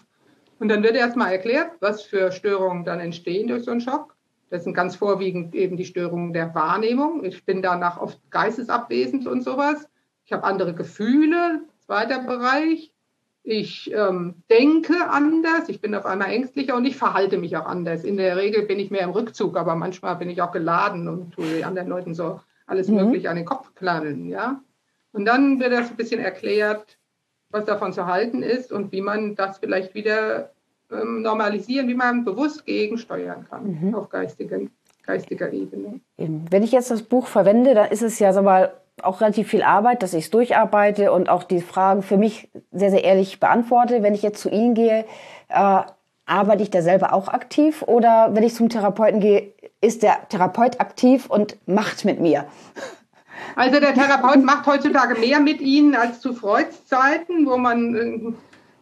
[0.58, 4.15] Und dann wird erstmal erklärt, was für Störungen dann entstehen durch so einen Schock.
[4.50, 7.24] Das sind ganz vorwiegend eben die Störungen der Wahrnehmung.
[7.24, 9.88] Ich bin danach oft geistesabwesend und sowas.
[10.24, 12.92] Ich habe andere Gefühle, zweiter Bereich.
[13.42, 18.02] Ich ähm, denke anders, ich bin auf einmal ängstlicher und ich verhalte mich auch anders.
[18.02, 21.32] In der Regel bin ich mehr im Rückzug, aber manchmal bin ich auch geladen und
[21.32, 22.96] tue anderen Leuten so alles mhm.
[22.96, 24.26] Mögliche an den Kopf knallen.
[24.26, 24.60] Ja?
[25.12, 26.98] Und dann wird das ein bisschen erklärt,
[27.50, 30.52] was davon zu halten ist und wie man das vielleicht wieder
[30.90, 33.94] ähm, normalisieren, wie man bewusst gegensteuern kann mhm.
[33.94, 34.58] auf geistiger,
[35.04, 36.00] geistiger Ebene.
[36.16, 38.72] Wenn ich jetzt das Buch verwende, dann ist es ja sag mal,
[39.02, 42.90] auch relativ viel Arbeit, dass ich es durcharbeite und auch die Fragen für mich sehr,
[42.90, 44.02] sehr ehrlich beantworte.
[44.02, 45.04] Wenn ich jetzt zu Ihnen gehe,
[45.48, 45.82] äh,
[46.26, 50.80] arbeite ich da selber auch aktiv oder wenn ich zum Therapeuten gehe, ist der Therapeut
[50.80, 52.46] aktiv und macht mit mir?
[53.54, 58.32] Also der Therapeut macht heutzutage mehr mit Ihnen als zu Freuds Zeiten, wo man äh,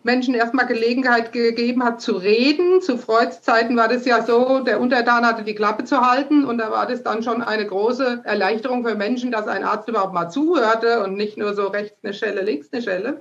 [0.05, 2.83] Menschen erstmal Gelegenheit gegeben hat zu reden.
[2.83, 6.59] Zu Freuds Zeiten war das ja so, der Untertan hatte die Klappe zu halten und
[6.59, 10.29] da war das dann schon eine große Erleichterung für Menschen, dass ein Arzt überhaupt mal
[10.29, 13.21] zuhörte und nicht nur so rechts eine Schelle, links eine Schelle.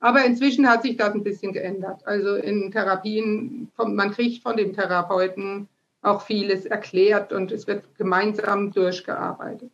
[0.00, 2.04] Aber inzwischen hat sich das ein bisschen geändert.
[2.04, 5.68] Also in Therapien, man kriegt von dem Therapeuten
[6.02, 9.70] auch vieles erklärt und es wird gemeinsam durchgearbeitet.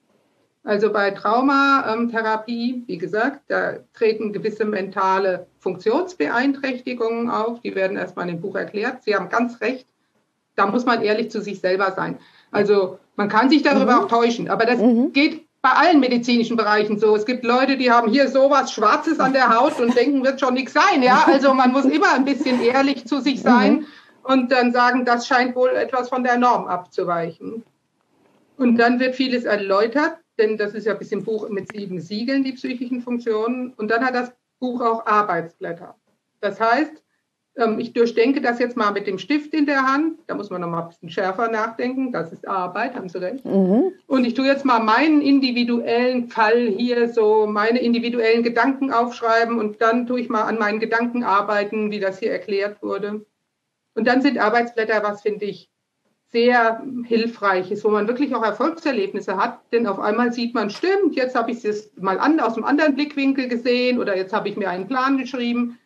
[0.68, 7.62] Also bei Traumatherapie, wie gesagt, da treten gewisse mentale Funktionsbeeinträchtigungen auf.
[7.62, 9.02] Die werden erstmal in dem Buch erklärt.
[9.02, 9.86] Sie haben ganz recht.
[10.56, 12.18] Da muss man ehrlich zu sich selber sein.
[12.50, 13.98] Also man kann sich darüber mhm.
[14.00, 15.14] auch täuschen, aber das mhm.
[15.14, 17.16] geht bei allen medizinischen Bereichen so.
[17.16, 20.52] Es gibt Leute, die haben hier sowas Schwarzes an der Haut und denken, wird schon
[20.52, 21.02] nichts sein.
[21.02, 23.86] Ja, also man muss immer ein bisschen ehrlich zu sich sein mhm.
[24.22, 27.64] und dann sagen, das scheint wohl etwas von der Norm abzuweichen.
[28.58, 32.44] Und dann wird vieles erläutert denn das ist ja ein bisschen Buch mit sieben Siegeln,
[32.44, 33.72] die psychischen Funktionen.
[33.74, 35.94] Und dann hat das Buch auch Arbeitsblätter.
[36.40, 37.02] Das heißt,
[37.58, 40.20] ähm, ich durchdenke das jetzt mal mit dem Stift in der Hand.
[40.28, 42.12] Da muss man noch mal ein bisschen schärfer nachdenken.
[42.12, 43.44] Das ist Arbeit, haben Sie recht.
[43.44, 43.92] Mhm.
[44.06, 49.82] Und ich tue jetzt mal meinen individuellen Fall hier so, meine individuellen Gedanken aufschreiben und
[49.82, 53.26] dann tue ich mal an meinen Gedanken arbeiten, wie das hier erklärt wurde.
[53.94, 55.68] Und dann sind Arbeitsblätter, was finde ich,
[56.30, 61.14] sehr hilfreich ist, wo man wirklich auch Erfolgserlebnisse hat, denn auf einmal sieht man, stimmt,
[61.14, 64.56] jetzt habe ich es mal an, aus einem anderen Blickwinkel gesehen oder jetzt habe ich
[64.56, 65.78] mir einen Plan geschrieben.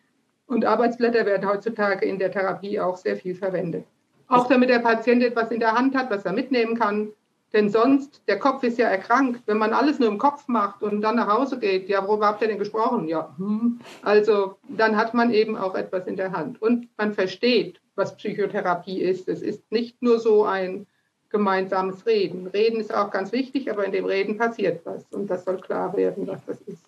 [0.46, 3.87] Und Arbeitsblätter werden heutzutage in der Therapie auch sehr viel verwendet.
[4.28, 7.12] Auch damit der Patient etwas in der Hand hat, was er mitnehmen kann.
[7.53, 9.43] Denn sonst, der Kopf ist ja erkrankt.
[9.47, 12.43] Wenn man alles nur im Kopf macht und dann nach Hause geht, ja, worüber habt
[12.43, 13.09] ihr denn gesprochen?
[13.09, 13.81] Ja, hm.
[14.03, 16.61] also dann hat man eben auch etwas in der Hand.
[16.62, 19.29] Und man versteht, was Psychotherapie ist.
[19.29, 20.87] Es ist nicht nur so ein
[21.29, 22.47] gemeinsames Reden.
[22.47, 25.97] Reden ist auch ganz wichtig, aber in dem Reden passiert was und das soll klar
[25.97, 26.85] werden, was das ist.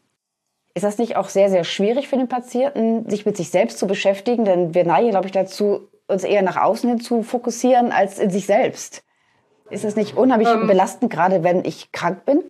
[0.74, 3.86] Ist das nicht auch sehr, sehr schwierig für den Patienten, sich mit sich selbst zu
[3.86, 4.44] beschäftigen?
[4.44, 8.30] Denn wir neigen, glaube ich, dazu, uns eher nach außen hin zu fokussieren als in
[8.30, 9.04] sich selbst.
[9.74, 12.44] Ist es nicht unheimlich ähm, belastend, gerade wenn ich krank bin?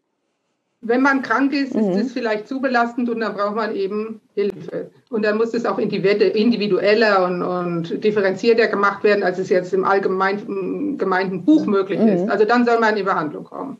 [0.82, 1.92] Wenn man krank ist, mhm.
[1.92, 4.90] ist es vielleicht zu belastend und dann braucht man eben Hilfe.
[5.08, 9.86] Und dann muss es auch individueller und, und differenzierter gemacht werden, als es jetzt im
[9.86, 12.08] allgemeinen gemeinten Buch möglich mhm.
[12.08, 12.30] ist.
[12.30, 13.78] Also dann soll man in Behandlung kommen.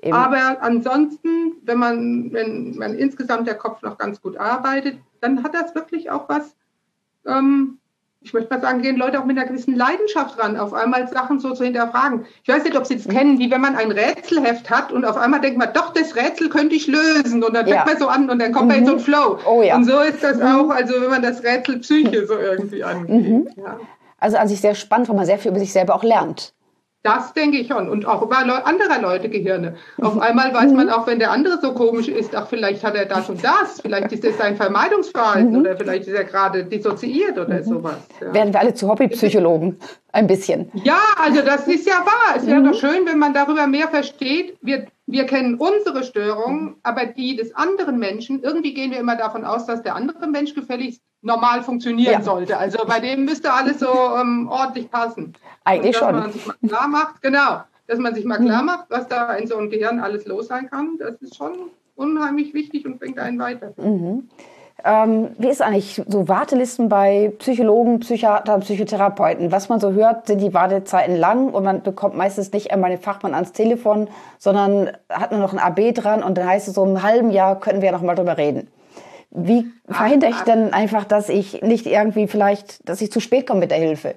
[0.00, 0.14] Eben.
[0.14, 5.54] Aber ansonsten, wenn man, wenn man insgesamt der Kopf noch ganz gut arbeitet, dann hat
[5.54, 6.54] das wirklich auch was
[7.26, 7.77] ähm,
[8.20, 11.38] ich möchte mal sagen, gehen Leute auch mit einer gewissen Leidenschaft ran, auf einmal Sachen
[11.38, 12.26] so zu hinterfragen.
[12.42, 15.16] Ich weiß nicht, ob Sie das kennen, wie wenn man ein Rätselheft hat und auf
[15.16, 17.42] einmal denkt man, doch, das Rätsel könnte ich lösen.
[17.44, 17.84] Und dann fängt ja.
[17.84, 18.72] man so an und dann kommt mhm.
[18.72, 19.38] man in so einen Flow.
[19.46, 19.76] Oh, ja.
[19.76, 20.42] Und so ist das mhm.
[20.42, 23.08] auch, also wenn man das Rätsel Psyche so irgendwie angeht.
[23.08, 23.48] Mhm.
[23.56, 23.78] Ja.
[24.18, 26.52] Also an sich sehr spannend, weil man sehr viel über sich selber auch lernt.
[27.04, 27.88] Das denke ich schon.
[27.88, 29.76] Und auch über Le anderer Leute Gehirne.
[30.02, 30.20] Auf mhm.
[30.20, 33.28] einmal weiß man auch, wenn der andere so komisch ist, ach, vielleicht hat er das
[33.30, 33.80] und das.
[33.80, 35.60] Vielleicht ist das sein Vermeidungsverhalten mhm.
[35.60, 37.64] oder vielleicht ist er gerade dissoziiert oder mhm.
[37.64, 37.98] sowas.
[38.20, 38.34] Ja.
[38.34, 39.78] Werden wir alle zu Hobbypsychologen?
[40.10, 40.72] Ein bisschen.
[40.74, 42.36] Ja, also das ist ja wahr.
[42.36, 42.64] Es wäre mhm.
[42.64, 44.56] doch schön, wenn man darüber mehr versteht.
[44.60, 49.44] Wir, wir kennen unsere Störungen, aber die des anderen Menschen, irgendwie gehen wir immer davon
[49.44, 52.22] aus, dass der andere Mensch gefälligst normal funktionieren ja.
[52.22, 52.56] sollte.
[52.56, 55.34] Also bei dem müsste alles so ähm, ordentlich passen.
[55.64, 56.12] Eigentlich schon.
[56.12, 59.34] Dass man sich mal klar macht, genau, dass man sich mal klar macht, was da
[59.34, 61.52] in so einem Gehirn alles los sein kann, das ist schon
[61.96, 63.72] unheimlich wichtig und bringt einen weiter.
[63.76, 64.28] Mhm.
[64.84, 69.50] Ähm, wie ist eigentlich so Wartelisten bei Psychologen, Psychiater, Psychotherapeuten?
[69.50, 73.00] Was man so hört, sind die Wartezeiten lang und man bekommt meistens nicht einmal den
[73.00, 74.06] Fachmann ans Telefon,
[74.38, 77.58] sondern hat nur noch ein AB dran und dann heißt es so, im halben Jahr
[77.58, 78.68] können wir noch mal drüber reden.
[79.30, 83.60] Wie verhindere ich denn einfach, dass ich nicht irgendwie vielleicht, dass ich zu spät komme
[83.60, 84.14] mit der Hilfe?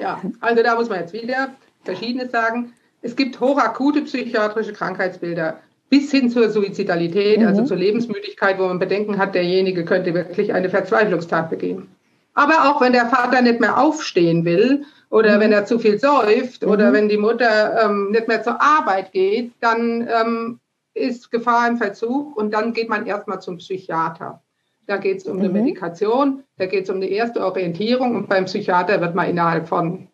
[0.00, 2.72] Ja, also da muss man jetzt wieder Verschiedenes sagen.
[3.02, 5.58] Es gibt hochakute psychiatrische Krankheitsbilder
[5.90, 7.46] bis hin zur Suizidalität, also mhm.
[7.48, 11.88] also zur Lebensmüdigkeit, wo man Bedenken hat, derjenige könnte wirklich eine Verzweiflungstat begehen.
[12.34, 15.40] Aber auch wenn der Vater nicht mehr aufstehen will oder mhm.
[15.40, 16.70] wenn er zu viel säuft mhm.
[16.70, 20.58] oder wenn die Mutter ähm, nicht mehr zur Arbeit geht, dann ähm,
[20.94, 24.42] ist Gefahr im Verzug und dann geht man erstmal zum Psychiater.
[24.86, 25.54] Da geht es um eine mhm.
[25.54, 30.08] Medikation, da geht es um eine erste Orientierung und beim Psychiater wird man innerhalb von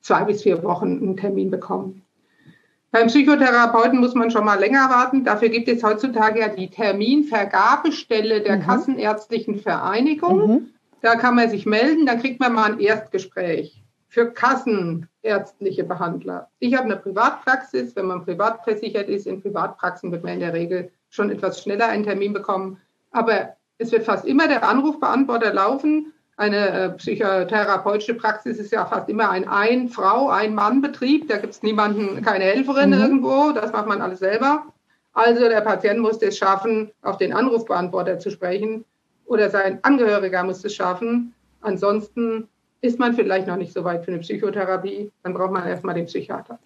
[0.00, 2.02] zwei bis vier Wochen einen Termin bekommen.
[2.90, 5.24] Beim Psychotherapeuten muss man schon mal länger warten.
[5.24, 8.62] Dafür gibt es heutzutage ja die Terminvergabestelle der mhm.
[8.62, 10.48] Kassenärztlichen Vereinigung.
[10.48, 10.68] Mhm.
[11.02, 13.85] Da kann man sich melden, dann kriegt man mal ein Erstgespräch
[14.16, 16.48] für kassenärztliche Behandler.
[16.58, 17.94] Ich habe eine Privatpraxis.
[17.94, 21.88] Wenn man privat versichert ist, in Privatpraxen wird man in der Regel schon etwas schneller
[21.88, 22.80] einen Termin bekommen.
[23.10, 26.14] Aber es wird fast immer der Anrufbeantworter laufen.
[26.38, 31.28] Eine äh, psychotherapeutische Praxis ist ja fast immer ein Ein-Frau, Ein-Mann-Betrieb.
[31.28, 33.00] Da gibt es niemanden, keine Helferin mhm.
[33.02, 33.52] irgendwo.
[33.52, 34.64] Das macht man alles selber.
[35.12, 38.86] Also der Patient muss es schaffen, auf den Anrufbeantworter zu sprechen
[39.26, 41.34] oder sein Angehöriger muss es schaffen.
[41.60, 42.48] Ansonsten
[42.80, 45.10] ist man vielleicht noch nicht so weit für eine Psychotherapie.
[45.22, 46.58] Dann braucht man erstmal den Psychiater.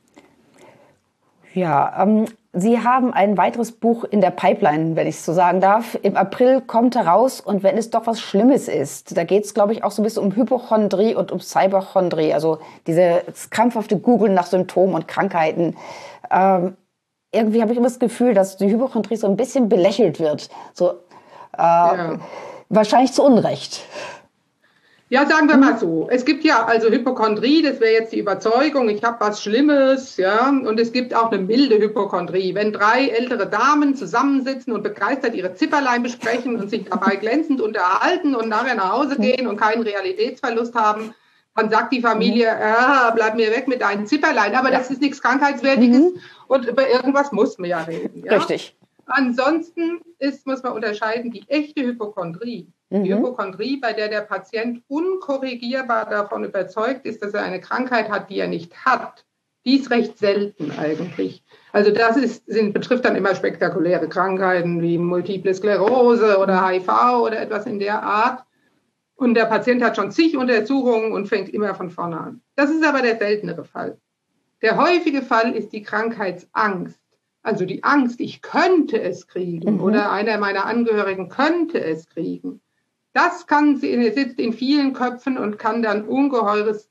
[1.55, 5.61] Ja, ähm, Sie haben ein weiteres Buch in der Pipeline, wenn ich es so sagen
[5.61, 5.97] darf.
[6.03, 9.73] Im April kommt heraus und wenn es doch was Schlimmes ist, da geht es, glaube
[9.73, 14.47] ich, auch so ein bisschen um Hypochondrie und um Cyberchondrie, also dieses krampfhafte Googeln nach
[14.47, 15.77] Symptomen und Krankheiten.
[16.29, 16.77] Ähm,
[17.33, 20.49] irgendwie habe ich immer das Gefühl, dass die Hypochondrie so ein bisschen belächelt wird.
[20.73, 20.91] So,
[21.57, 22.19] äh, ja.
[22.69, 23.85] Wahrscheinlich zu Unrecht.
[25.13, 26.07] Ja, sagen wir mal so.
[26.09, 30.49] Es gibt ja also Hypochondrie, das wäre jetzt die Überzeugung, ich habe was Schlimmes, ja,
[30.49, 32.55] und es gibt auch eine milde Hypochondrie.
[32.55, 38.37] Wenn drei ältere Damen zusammensitzen und begeistert ihre Zipperlein besprechen und sich dabei glänzend unterhalten
[38.37, 41.13] und nachher nach Hause gehen und keinen Realitätsverlust haben,
[41.57, 44.55] dann sagt die Familie, ah, bleib mir weg mit deinen Zipperlein.
[44.55, 46.21] Aber das ist nichts Krankheitswertiges mhm.
[46.47, 48.23] und über irgendwas muss man ja reden.
[48.25, 48.37] Ja?
[48.37, 48.77] Richtig.
[49.07, 52.69] Ansonsten ist, muss man unterscheiden, die echte Hypochondrie.
[52.91, 53.05] Mhm.
[53.05, 58.29] Die Hypochondrie, bei der der Patient unkorrigierbar davon überzeugt ist, dass er eine Krankheit hat,
[58.29, 59.25] die er nicht hat,
[59.65, 61.45] die ist recht selten eigentlich.
[61.73, 66.89] Also das ist, sind, betrifft dann immer spektakuläre Krankheiten wie Multiple Sklerose oder HIV
[67.23, 68.45] oder etwas in der Art.
[69.15, 72.41] Und der Patient hat schon zig Untersuchungen und fängt immer von vorne an.
[72.57, 73.99] Das ist aber der seltenere Fall.
[74.63, 76.99] Der häufige Fall ist die Krankheitsangst.
[77.43, 79.81] Also die Angst, ich könnte es kriegen mhm.
[79.81, 82.61] oder einer meiner Angehörigen könnte es kriegen.
[83.13, 86.91] Das kann, sitzt in vielen Köpfen und kann dann ungeheures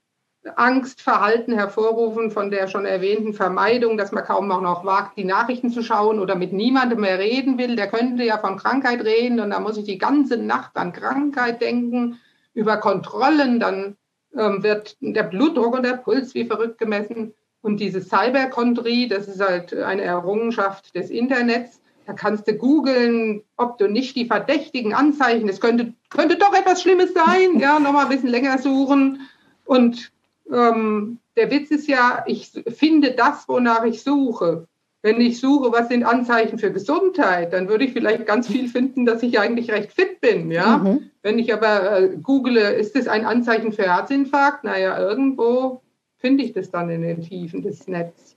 [0.55, 5.83] Angstverhalten hervorrufen von der schon erwähnten Vermeidung, dass man kaum noch wagt, die Nachrichten zu
[5.83, 7.75] schauen oder mit niemandem mehr reden will.
[7.75, 11.61] Der könnte ja von Krankheit reden und da muss ich die ganze Nacht an Krankheit
[11.61, 12.19] denken,
[12.53, 13.95] über Kontrollen, dann
[14.35, 17.33] ähm, wird der Blutdruck und der Puls wie verrückt gemessen.
[17.61, 21.78] Und diese Cyberchondrie, das ist halt eine Errungenschaft des Internets.
[22.09, 26.81] Da kannst du googeln, ob du nicht die verdächtigen Anzeichen, es könnte, könnte doch etwas
[26.81, 29.29] Schlimmes sein, ja, nochmal ein bisschen länger suchen.
[29.63, 30.11] Und
[30.51, 34.65] ähm, der Witz ist ja, ich finde das, wonach ich suche.
[35.03, 39.05] Wenn ich suche, was sind Anzeichen für Gesundheit, dann würde ich vielleicht ganz viel finden,
[39.05, 40.49] dass ich eigentlich recht fit bin.
[40.49, 40.79] Ja?
[40.79, 41.11] Mhm.
[41.21, 44.63] Wenn ich aber äh, google, ist das ein Anzeichen für Herzinfarkt?
[44.63, 45.83] Naja, irgendwo
[46.17, 48.35] finde ich das dann in den Tiefen des Netzes.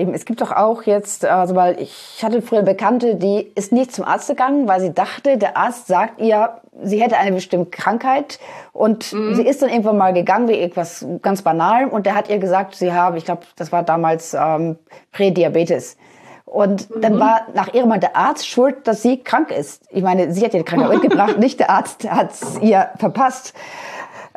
[0.00, 3.92] Eben, es gibt doch auch jetzt, also weil ich hatte früher Bekannte, die ist nicht
[3.92, 8.38] zum Arzt gegangen, weil sie dachte, der Arzt sagt ihr, sie hätte eine bestimmte Krankheit
[8.72, 9.34] und mhm.
[9.34, 12.76] sie ist dann irgendwann mal gegangen wie irgendwas ganz Banalem und der hat ihr gesagt,
[12.76, 14.78] sie habe, ich glaube, das war damals ähm,
[15.12, 15.98] Prädiabetes.
[16.46, 17.00] Und mhm.
[17.02, 19.84] dann war nach ihrem Mal der Arzt schuld, dass sie krank ist.
[19.90, 23.52] Ich meine, sie hat ihr die Krankheit mitgebracht, nicht der Arzt hat es ihr verpasst.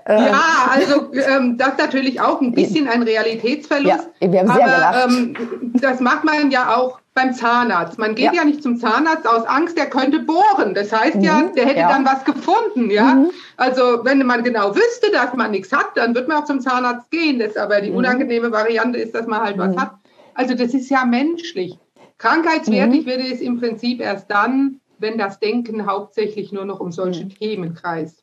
[0.06, 4.10] Äh, ja, also ähm, das ist natürlich auch ein bisschen ein Realitätsverlust.
[4.20, 5.36] Ja, wir haben sehr aber ähm,
[5.76, 8.00] das macht man ja auch beim Zahnarzt.
[8.00, 8.42] Man geht ja.
[8.42, 10.74] ja, nicht zum Zahnarzt aus Angst, der könnte bohren.
[10.74, 11.90] Das heißt mhm, ja, der hätte ja.
[11.90, 13.16] dann was gefunden, ja.
[13.16, 13.32] Mhm.
[13.56, 17.10] Also wenn man genau wüsste, dass man nichts hat, dann wird man auch zum Zahnarzt
[17.12, 17.40] gehen.
[17.40, 17.98] Das aber die mhm.
[17.98, 19.82] unangenehme Variante ist, dass man halt was mhm.
[19.82, 19.92] hat.
[20.34, 21.78] Also das ist ja menschlich.
[22.18, 23.10] Krankheitswertig mhm.
[23.10, 27.30] wird es im Prinzip erst dann, wenn das Denken hauptsächlich nur noch um solche mhm.
[27.30, 28.23] Themen kreist.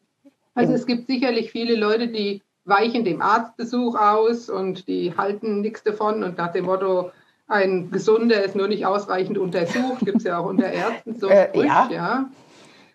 [0.54, 5.82] Also es gibt sicherlich viele Leute, die weichen dem Arztbesuch aus und die halten nichts
[5.82, 7.10] davon und nach dem Motto,
[7.46, 11.28] ein Gesunder ist nur nicht ausreichend untersucht, gibt es ja auch unter Ärzten so.
[11.28, 11.88] Äh, ja.
[11.90, 12.30] ja.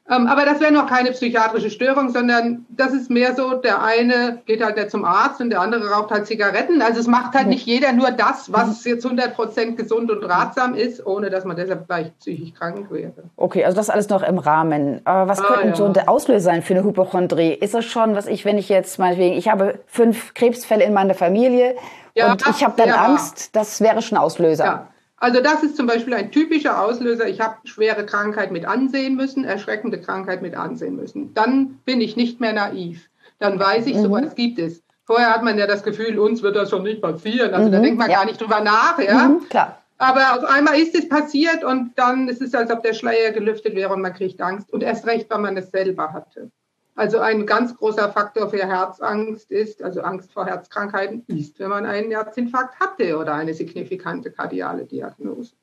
[0.07, 4.39] Ähm, aber das wäre noch keine psychiatrische Störung, sondern das ist mehr so, der eine
[4.45, 6.83] geht halt nicht zum Arzt und der andere raucht halt Zigaretten.
[6.83, 10.75] Also es macht halt nicht jeder nur das, was jetzt 100 Prozent gesund und ratsam
[10.75, 13.13] ist, ohne dass man deshalb gleich psychisch krank wäre.
[13.35, 15.01] Okay, also das alles noch im Rahmen.
[15.05, 15.75] Aber was ah, könnten ja.
[15.75, 17.53] so der Auslöser sein für eine Hypochondrie?
[17.53, 21.15] Ist das schon, was ich, wenn ich jetzt meinetwegen, ich habe fünf Krebsfälle in meiner
[21.15, 21.75] Familie
[22.13, 23.05] ja, und ich habe dann ja.
[23.05, 24.65] Angst, das wäre schon Auslöser.
[24.65, 24.87] Ja.
[25.17, 27.27] Also das ist zum Beispiel ein typischer Auslöser.
[27.27, 31.33] Ich habe schwere Krankheit mit ansehen müssen, erschreckende Krankheit mit ansehen müssen.
[31.33, 33.09] Dann bin ich nicht mehr naiv.
[33.39, 34.03] Dann weiß ich, mhm.
[34.03, 34.83] sowas gibt es.
[35.05, 37.53] Vorher hat man ja das Gefühl, uns wird das schon nicht passieren.
[37.53, 37.73] Also mhm.
[37.73, 38.17] da denkt man ja.
[38.17, 39.29] gar nicht drüber nach, ja.
[39.29, 39.81] Mhm, klar.
[39.97, 43.75] Aber auf einmal ist es passiert und dann ist es, als ob der Schleier gelüftet
[43.75, 44.73] wäre und man kriegt Angst.
[44.73, 46.51] Und erst recht, weil man es selber hatte.
[46.95, 51.85] Also ein ganz großer Faktor für Herzangst ist, also Angst vor Herzkrankheiten, ist, wenn man
[51.85, 55.55] einen Herzinfarkt hatte oder eine signifikante kardiale Diagnose.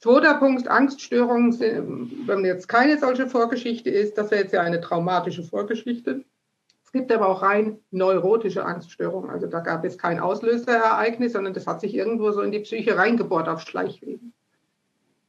[0.00, 5.44] Zweiter Punkt, Angststörungen, wenn jetzt keine solche Vorgeschichte ist, das wäre jetzt ja eine traumatische
[5.44, 6.24] Vorgeschichte.
[6.84, 9.30] Es gibt aber auch rein neurotische Angststörungen.
[9.30, 12.98] Also da gab es kein Auslöserereignis, sondern das hat sich irgendwo so in die Psyche
[12.98, 14.32] reingebohrt auf Schleichwegen.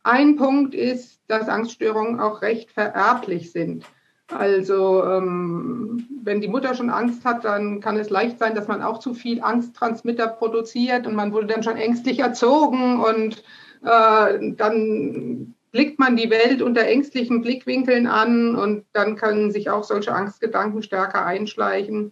[0.04, 3.86] Ein Punkt ist, dass Angststörungen auch recht vererblich sind.
[4.28, 8.82] Also ähm, wenn die Mutter schon Angst hat, dann kann es leicht sein, dass man
[8.82, 13.44] auch zu viel Angsttransmitter produziert und man wurde dann schon ängstlich erzogen und
[13.84, 19.84] äh, dann blickt man die Welt unter ängstlichen Blickwinkeln an und dann können sich auch
[19.84, 22.12] solche Angstgedanken stärker einschleichen.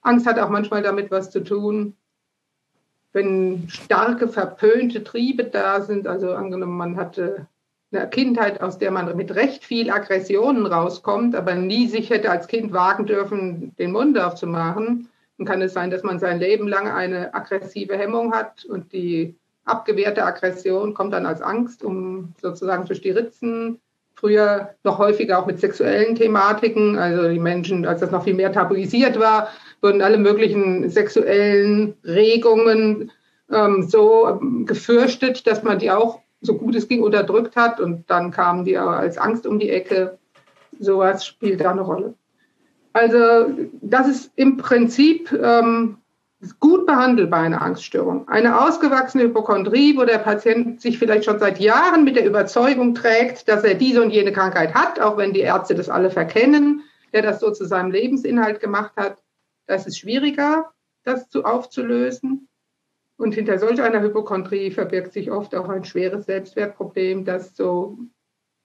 [0.00, 1.96] Angst hat auch manchmal damit was zu tun,
[3.12, 6.06] wenn starke verpönte Triebe da sind.
[6.06, 7.48] Also angenommen, man hatte
[7.94, 12.48] einer Kindheit, aus der man mit recht viel Aggressionen rauskommt, aber nie sich hätte als
[12.48, 16.88] Kind wagen dürfen, den Mund aufzumachen, dann kann es sein, dass man sein Leben lang
[16.88, 23.00] eine aggressive Hemmung hat und die abgewehrte Aggression kommt dann als Angst, um sozusagen durch
[23.00, 23.80] die Ritzen.
[24.14, 26.96] Früher noch häufiger auch mit sexuellen Thematiken.
[26.98, 29.48] Also die Menschen, als das noch viel mehr tabuisiert war,
[29.80, 33.10] wurden alle möglichen sexuellen Regungen
[33.50, 38.30] ähm, so gefürchtet, dass man die auch so gut es ging unterdrückt hat und dann
[38.30, 40.18] kamen die aber als Angst um die Ecke.
[40.78, 42.14] Sowas spielt da eine Rolle.
[42.92, 45.98] Also das ist im Prinzip ähm,
[46.60, 48.28] gut behandelbar, eine Angststörung.
[48.28, 53.48] Eine ausgewachsene Hypochondrie, wo der Patient sich vielleicht schon seit Jahren mit der Überzeugung trägt,
[53.48, 57.22] dass er diese und jene Krankheit hat, auch wenn die Ärzte das alle verkennen, der
[57.22, 59.22] das so zu seinem Lebensinhalt gemacht hat,
[59.66, 60.70] das ist schwieriger,
[61.04, 62.48] das zu aufzulösen.
[63.16, 67.98] Und hinter solch einer Hypochondrie verbirgt sich oft auch ein schweres Selbstwertproblem, dass so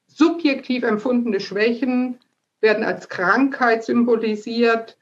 [0.08, 2.20] subjektiv empfundene Schwächen
[2.62, 4.98] werden als Krankheit symbolisiert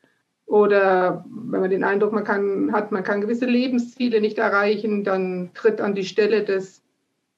[0.46, 5.52] oder wenn man den Eindruck man kann, hat, man kann gewisse Lebensziele nicht erreichen, dann
[5.54, 6.84] tritt an die Stelle des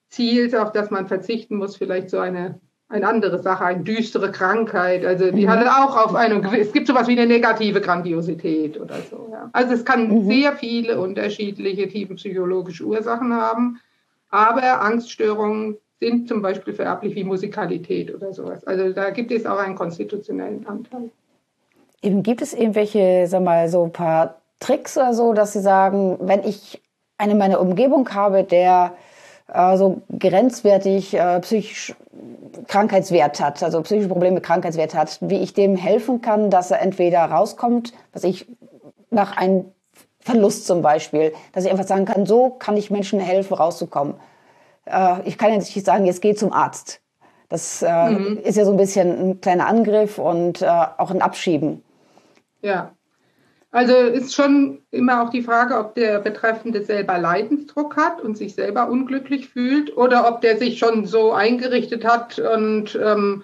[0.10, 5.06] Ziels, auf das man verzichten muss, vielleicht so eine eine andere Sache, eine düstere Krankheit.
[5.06, 5.50] Also die mhm.
[5.50, 9.30] hatte auch auf eine, es gibt sowas wie eine negative Grandiosität oder so.
[9.32, 9.50] Ja.
[9.54, 10.28] Also es kann mhm.
[10.28, 13.80] sehr viele unterschiedliche tiefenpsychologische Ursachen haben,
[14.30, 18.66] aber Angststörungen sind zum Beispiel vererblich wie Musikalität oder sowas.
[18.66, 21.12] Also da gibt es auch einen konstitutionellen Anteil.
[22.02, 26.18] Eben gibt es irgendwelche, sag mal, so ein paar Tricks oder so, dass Sie sagen,
[26.22, 26.82] wenn ich
[27.18, 28.94] eine in meiner Umgebung habe, der
[29.54, 31.96] äh, so grenzwertig äh, psychisch
[32.68, 37.24] Krankheitswert hat, also psychische Probleme, Krankheitswert hat, wie ich dem helfen kann, dass er entweder
[37.26, 38.48] rauskommt, was ich
[39.10, 39.66] nach einem
[40.20, 44.16] Verlust zum Beispiel, dass ich einfach sagen kann, so kann ich Menschen helfen, rauszukommen.
[44.86, 47.02] Äh, ich kann ja nicht sagen, jetzt geh zum Arzt.
[47.48, 48.38] Das äh, mhm.
[48.44, 51.84] ist ja so ein bisschen ein kleiner Angriff und äh, auch ein Abschieben.
[52.62, 52.92] Ja.
[53.72, 58.56] Also ist schon immer auch die Frage, ob der Betreffende selber Leidensdruck hat und sich
[58.56, 63.44] selber unglücklich fühlt oder ob der sich schon so eingerichtet hat und ähm,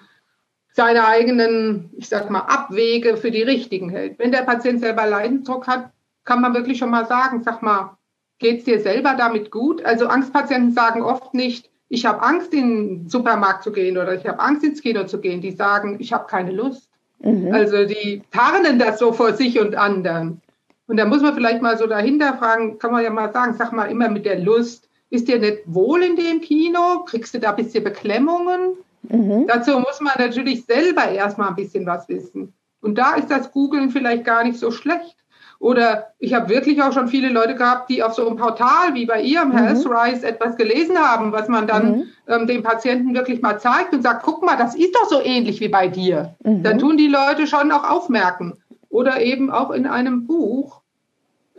[0.72, 4.18] seine eigenen, ich sag mal, Abwege für die richtigen hält.
[4.18, 5.90] Wenn der Patient selber Leidensdruck hat,
[6.24, 7.96] kann man wirklich schon mal sagen, sag mal,
[8.38, 9.84] geht's dir selber damit gut?
[9.84, 14.26] Also Angstpatienten sagen oft nicht, ich habe Angst, in den Supermarkt zu gehen oder ich
[14.26, 15.40] habe Angst, ins Kino zu gehen.
[15.40, 16.90] Die sagen, ich habe keine Lust.
[17.20, 17.52] Mhm.
[17.52, 20.40] Also die tarnen das so vor sich und anderen.
[20.86, 23.72] Und da muss man vielleicht mal so dahinter fragen, kann man ja mal sagen, sag
[23.72, 27.04] mal immer mit der Lust, ist dir nicht wohl in dem Kino?
[27.06, 28.76] Kriegst du da ein bisschen Beklemmungen?
[29.02, 29.46] Mhm.
[29.46, 32.52] Dazu muss man natürlich selber erstmal ein bisschen was wissen.
[32.80, 35.16] Und da ist das Googlen vielleicht gar nicht so schlecht.
[35.58, 39.06] Oder ich habe wirklich auch schon viele Leute gehabt, die auf so einem Portal wie
[39.06, 39.58] bei ihrem mhm.
[39.58, 42.04] Healthrise etwas gelesen haben, was man dann mhm.
[42.26, 45.60] ähm, dem Patienten wirklich mal zeigt und sagt, guck mal, das ist doch so ähnlich
[45.60, 46.34] wie bei dir.
[46.44, 46.62] Mhm.
[46.62, 48.54] Dann tun die Leute schon auch aufmerken.
[48.88, 50.80] Oder eben auch in einem Buch.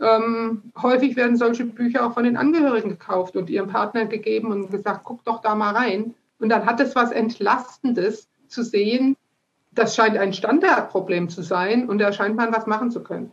[0.00, 4.70] Ähm, häufig werden solche Bücher auch von den Angehörigen gekauft und ihrem Partner gegeben und
[4.70, 6.14] gesagt, guck doch da mal rein.
[6.38, 9.16] Und dann hat es was Entlastendes zu sehen.
[9.72, 13.32] Das scheint ein Standardproblem zu sein und da scheint man was machen zu können.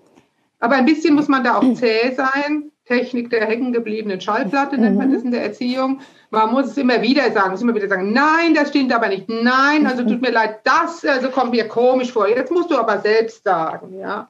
[0.59, 2.71] Aber ein bisschen muss man da auch zäh sein.
[2.85, 5.13] Technik der hängengebliebenen Schallplatte nennt man mhm.
[5.13, 6.01] das in der Erziehung.
[6.29, 9.27] Man muss es immer wieder sagen, muss immer wieder sagen, nein, das stimmt aber nicht.
[9.27, 12.27] Nein, also tut mir leid, das also kommt mir komisch vor.
[12.27, 14.27] Jetzt musst du aber selbst sagen, ja.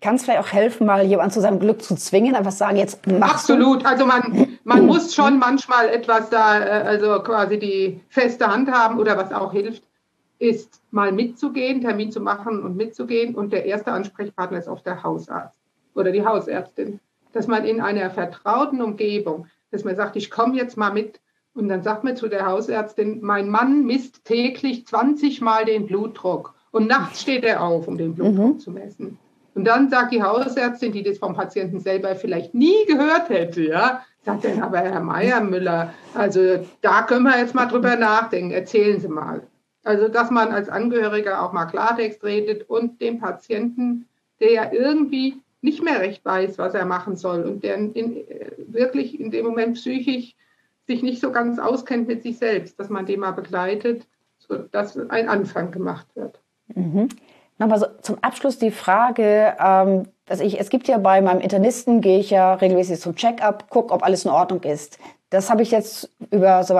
[0.00, 3.06] Kann es vielleicht auch helfen, mal jemanden zu seinem Glück zu zwingen, einfach sagen, jetzt
[3.06, 3.84] machst Absolut.
[3.84, 3.86] Du.
[3.86, 8.98] Also man, man muss schon manchmal etwas da, äh, also quasi die feste Hand haben
[8.98, 9.84] oder was auch hilft,
[10.38, 13.34] ist mal mitzugehen, Termin zu machen und mitzugehen.
[13.34, 15.58] Und der erste Ansprechpartner ist oft der Hausarzt
[15.94, 17.00] oder die Hausärztin.
[17.32, 21.20] Dass man in einer vertrauten Umgebung, dass man sagt, ich komme jetzt mal mit.
[21.54, 26.54] Und dann sagt man zu der Hausärztin, mein Mann misst täglich 20 Mal den Blutdruck.
[26.70, 28.58] Und nachts steht er auf, um den Blutdruck mhm.
[28.60, 29.18] zu messen.
[29.54, 34.04] Und dann sagt die Hausärztin, die das vom Patienten selber vielleicht nie gehört hätte, ja,
[34.24, 39.08] sagt dann aber Herr Meiermüller, also da können wir jetzt mal drüber nachdenken, erzählen Sie
[39.08, 39.42] mal.
[39.84, 44.06] Also, dass man als Angehöriger auch mal Klartext redet und dem Patienten,
[44.40, 48.24] der ja irgendwie nicht mehr recht weiß, was er machen soll und der in, in,
[48.68, 50.34] wirklich in dem Moment psychisch
[50.86, 54.06] sich nicht so ganz auskennt mit sich selbst, dass man den mal begleitet,
[54.38, 56.40] sodass ein Anfang gemacht wird.
[56.74, 57.08] Mhm.
[57.58, 62.00] Nochmal so zum Abschluss die Frage, ähm, dass ich, es gibt ja bei meinem Internisten,
[62.00, 64.98] gehe ich ja regelmäßig zum Check-up, gucke, ob alles in Ordnung ist.
[65.30, 66.74] Das habe ich jetzt über so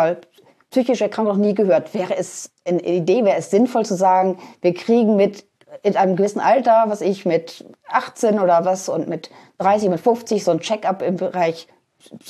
[0.71, 1.95] psychische Erkrankung noch nie gehört.
[1.95, 5.47] Wäre es eine Idee, wäre es sinnvoll zu sagen, wir kriegen mit
[5.83, 10.45] in einem gewissen Alter, was ich mit 18 oder was und mit 30, mit 50
[10.45, 11.69] so ein Check-up im Bereich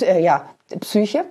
[0.01, 0.49] äh, ja,
[0.81, 1.25] Psyche?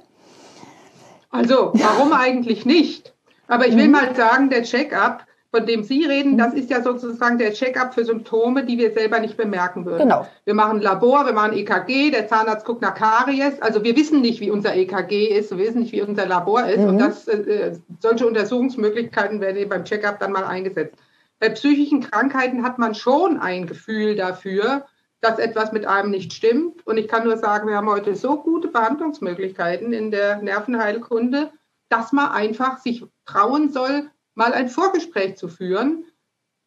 [1.29, 3.13] Also, warum eigentlich nicht?
[3.47, 3.91] Aber ich will mhm.
[3.91, 5.26] mal sagen, der Check-up
[5.57, 6.59] von dem Sie reden, das mhm.
[6.59, 10.03] ist ja sozusagen der Check-up für Symptome, die wir selber nicht bemerken würden.
[10.03, 10.27] Genau.
[10.45, 13.59] Wir machen Labor, wir machen EKG, der Zahnarzt guckt nach Karies.
[13.59, 16.81] Also wir wissen nicht, wie unser EKG ist, wir wissen nicht, wie unser Labor ist.
[16.81, 16.89] Mhm.
[16.89, 20.95] Und das, äh, solche Untersuchungsmöglichkeiten werden eben beim Check-up dann mal eingesetzt.
[21.39, 24.85] Bei psychischen Krankheiten hat man schon ein Gefühl dafür,
[25.21, 26.85] dass etwas mit einem nicht stimmt.
[26.85, 31.51] Und ich kann nur sagen, wir haben heute so gute Behandlungsmöglichkeiten in der Nervenheilkunde,
[31.89, 36.05] dass man einfach sich trauen soll, mal ein Vorgespräch zu führen.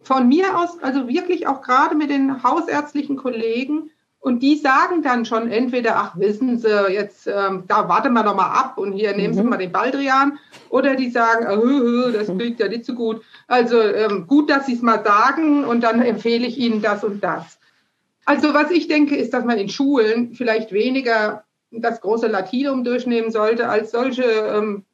[0.02, 3.90] Von mir aus, also wirklich auch gerade mit den hausärztlichen Kollegen.
[4.18, 8.34] Und die sagen dann schon entweder, ach, wissen Sie, jetzt, ähm, da warten wir doch
[8.34, 9.48] mal ab und hier nehmen Sie mhm.
[9.48, 10.38] mal den Baldrian.
[10.68, 13.22] Oder die sagen, oh, das klingt ja nicht so gut.
[13.46, 17.22] Also ähm, gut, dass Sie es mal sagen und dann empfehle ich Ihnen das und
[17.22, 17.58] das.
[18.26, 23.30] Also was ich denke, ist, dass man in Schulen vielleicht weniger das große Latinum durchnehmen
[23.30, 24.84] sollte als solche ähm,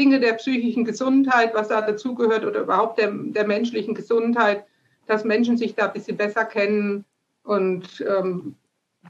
[0.00, 4.64] Dinge der psychischen Gesundheit, was da dazugehört oder überhaupt der, der menschlichen Gesundheit,
[5.06, 7.04] dass Menschen sich da ein bisschen besser kennen
[7.44, 8.54] und ähm,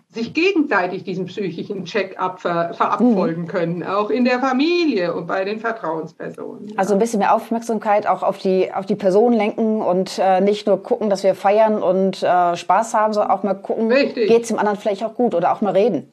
[0.09, 3.49] sich gegenseitig diesen psychischen Check-up ver verabfolgen mhm.
[3.49, 6.73] können, auch in der Familie und bei den Vertrauenspersonen.
[6.77, 10.67] Also ein bisschen mehr Aufmerksamkeit auch auf die, auf die Person lenken und äh, nicht
[10.67, 14.49] nur gucken, dass wir feiern und äh, Spaß haben, sondern auch mal gucken, geht es
[14.49, 16.11] dem anderen vielleicht auch gut oder auch mal reden.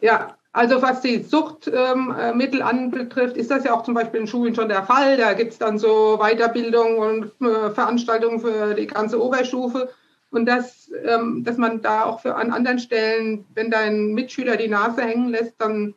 [0.00, 4.56] Ja, also was die Suchtmittel ähm, anbetrifft, ist das ja auch zum Beispiel in Schulen
[4.56, 5.16] schon der Fall.
[5.16, 9.88] Da gibt es dann so Weiterbildung und äh, Veranstaltungen für die ganze Oberstufe.
[10.30, 14.66] Und das, ähm, dass man da auch für an anderen Stellen, wenn dein Mitschüler die
[14.66, 15.94] Nase hängen lässt, dann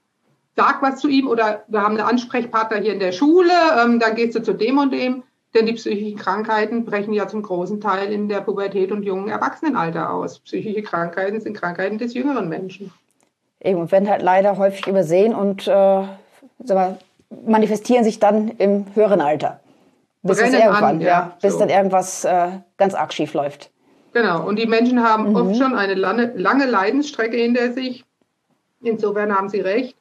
[0.55, 3.53] sag was zu ihm oder wir haben einen Ansprechpartner hier in der Schule,
[3.83, 5.23] ähm, dann gehst du zu dem und dem.
[5.55, 10.13] denn die psychischen Krankheiten brechen ja zum großen Teil in der Pubertät und jungen Erwachsenenalter
[10.13, 10.37] aus.
[10.39, 12.93] Psychische Krankheiten sind Krankheiten des jüngeren Menschen.
[13.63, 16.97] Eben, werden halt leider häufig übersehen und äh, wir,
[17.45, 19.59] manifestieren sich dann im höheren Alter.
[20.23, 21.59] Bis, es irgendwann, an, ja, ja, bis so.
[21.59, 23.71] dann irgendwas äh, ganz arg schief läuft.
[24.13, 25.35] Genau, und die Menschen haben mhm.
[25.35, 28.05] oft schon eine lange, lange Leidensstrecke hinter sich.
[28.81, 29.95] Insofern haben sie recht.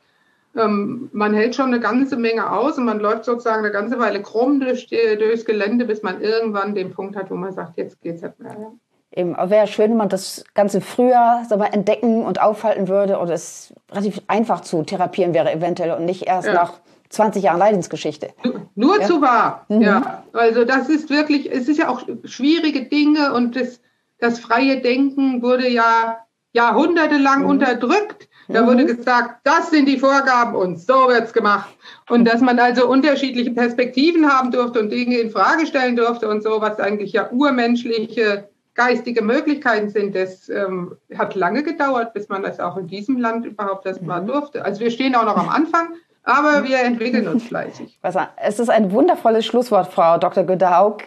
[0.57, 4.21] Ähm, man hält schon eine ganze Menge aus und man läuft sozusagen eine ganze Weile
[4.21, 8.01] krumm durch die, durchs Gelände, bis man irgendwann den Punkt hat, wo man sagt, jetzt
[8.03, 8.73] geht es nicht mehr.
[9.13, 13.35] Eben, wäre schön, wenn man das Ganze früher so mal entdecken und aufhalten würde oder
[13.35, 16.55] es relativ einfach zu therapieren wäre eventuell und nicht erst ja.
[16.55, 16.75] nach
[17.09, 18.29] 20 Jahren Leidensgeschichte.
[18.77, 19.07] Nur ja.
[19.07, 19.83] zu wahr, mhm.
[19.83, 20.23] ja.
[20.33, 23.81] Also das ist wirklich, es ist ja auch schwierige Dinge und das,
[24.21, 26.19] das freie Denken wurde ja
[26.53, 27.51] jahrhundertelang mhm.
[27.51, 28.29] unterdrückt.
[28.47, 28.67] Da mhm.
[28.67, 31.71] wurde gesagt, das sind die Vorgaben und so wird's gemacht.
[32.09, 36.43] Und dass man also unterschiedliche Perspektiven haben durfte und Dinge in Frage stellen durfte und
[36.43, 42.43] so, was eigentlich ja urmenschliche geistige Möglichkeiten sind, das ähm, hat lange gedauert, bis man
[42.43, 44.29] das auch in diesem Land überhaupt erst mal mhm.
[44.29, 44.65] durfte.
[44.65, 47.99] Also wir stehen auch noch am Anfang, aber wir entwickeln uns fleißig.
[48.37, 50.45] Es ist ein wundervolles Schlusswort, Frau Dr.
[50.45, 50.99] Günter Haug.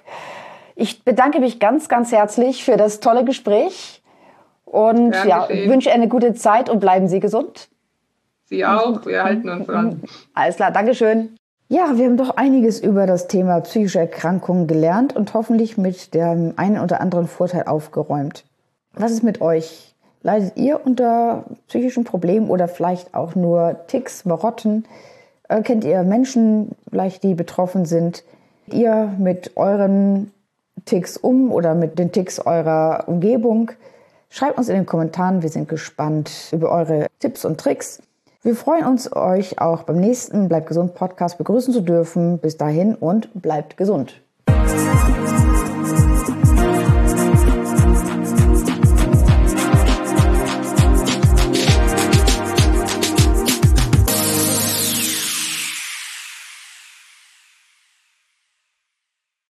[0.75, 4.01] Ich bedanke mich ganz, ganz herzlich für das tolle Gespräch.
[4.65, 7.69] Und ja, wünsche eine gute Zeit und bleiben Sie gesund.
[8.45, 10.01] Sie auch, wir halten uns dran.
[10.33, 11.35] Alles klar, Dankeschön.
[11.69, 16.53] Ja, wir haben doch einiges über das Thema psychische Erkrankungen gelernt und hoffentlich mit dem
[16.57, 18.43] einen oder anderen Vorteil aufgeräumt.
[18.93, 19.95] Was ist mit euch?
[20.21, 24.85] Leidet ihr unter psychischen Problemen oder vielleicht auch nur Ticks, Marotten?
[25.49, 28.23] Äh, kennt ihr Menschen vielleicht, die betroffen sind?
[28.67, 30.31] Ihr mit euren
[30.85, 33.71] Ticks um oder mit den Ticks eurer Umgebung?
[34.29, 38.01] Schreibt uns in den Kommentaren, wir sind gespannt über eure Tipps und Tricks.
[38.45, 42.39] Wir freuen uns, euch auch beim nächsten Bleibt gesund Podcast begrüßen zu dürfen.
[42.39, 44.21] Bis dahin und bleibt gesund.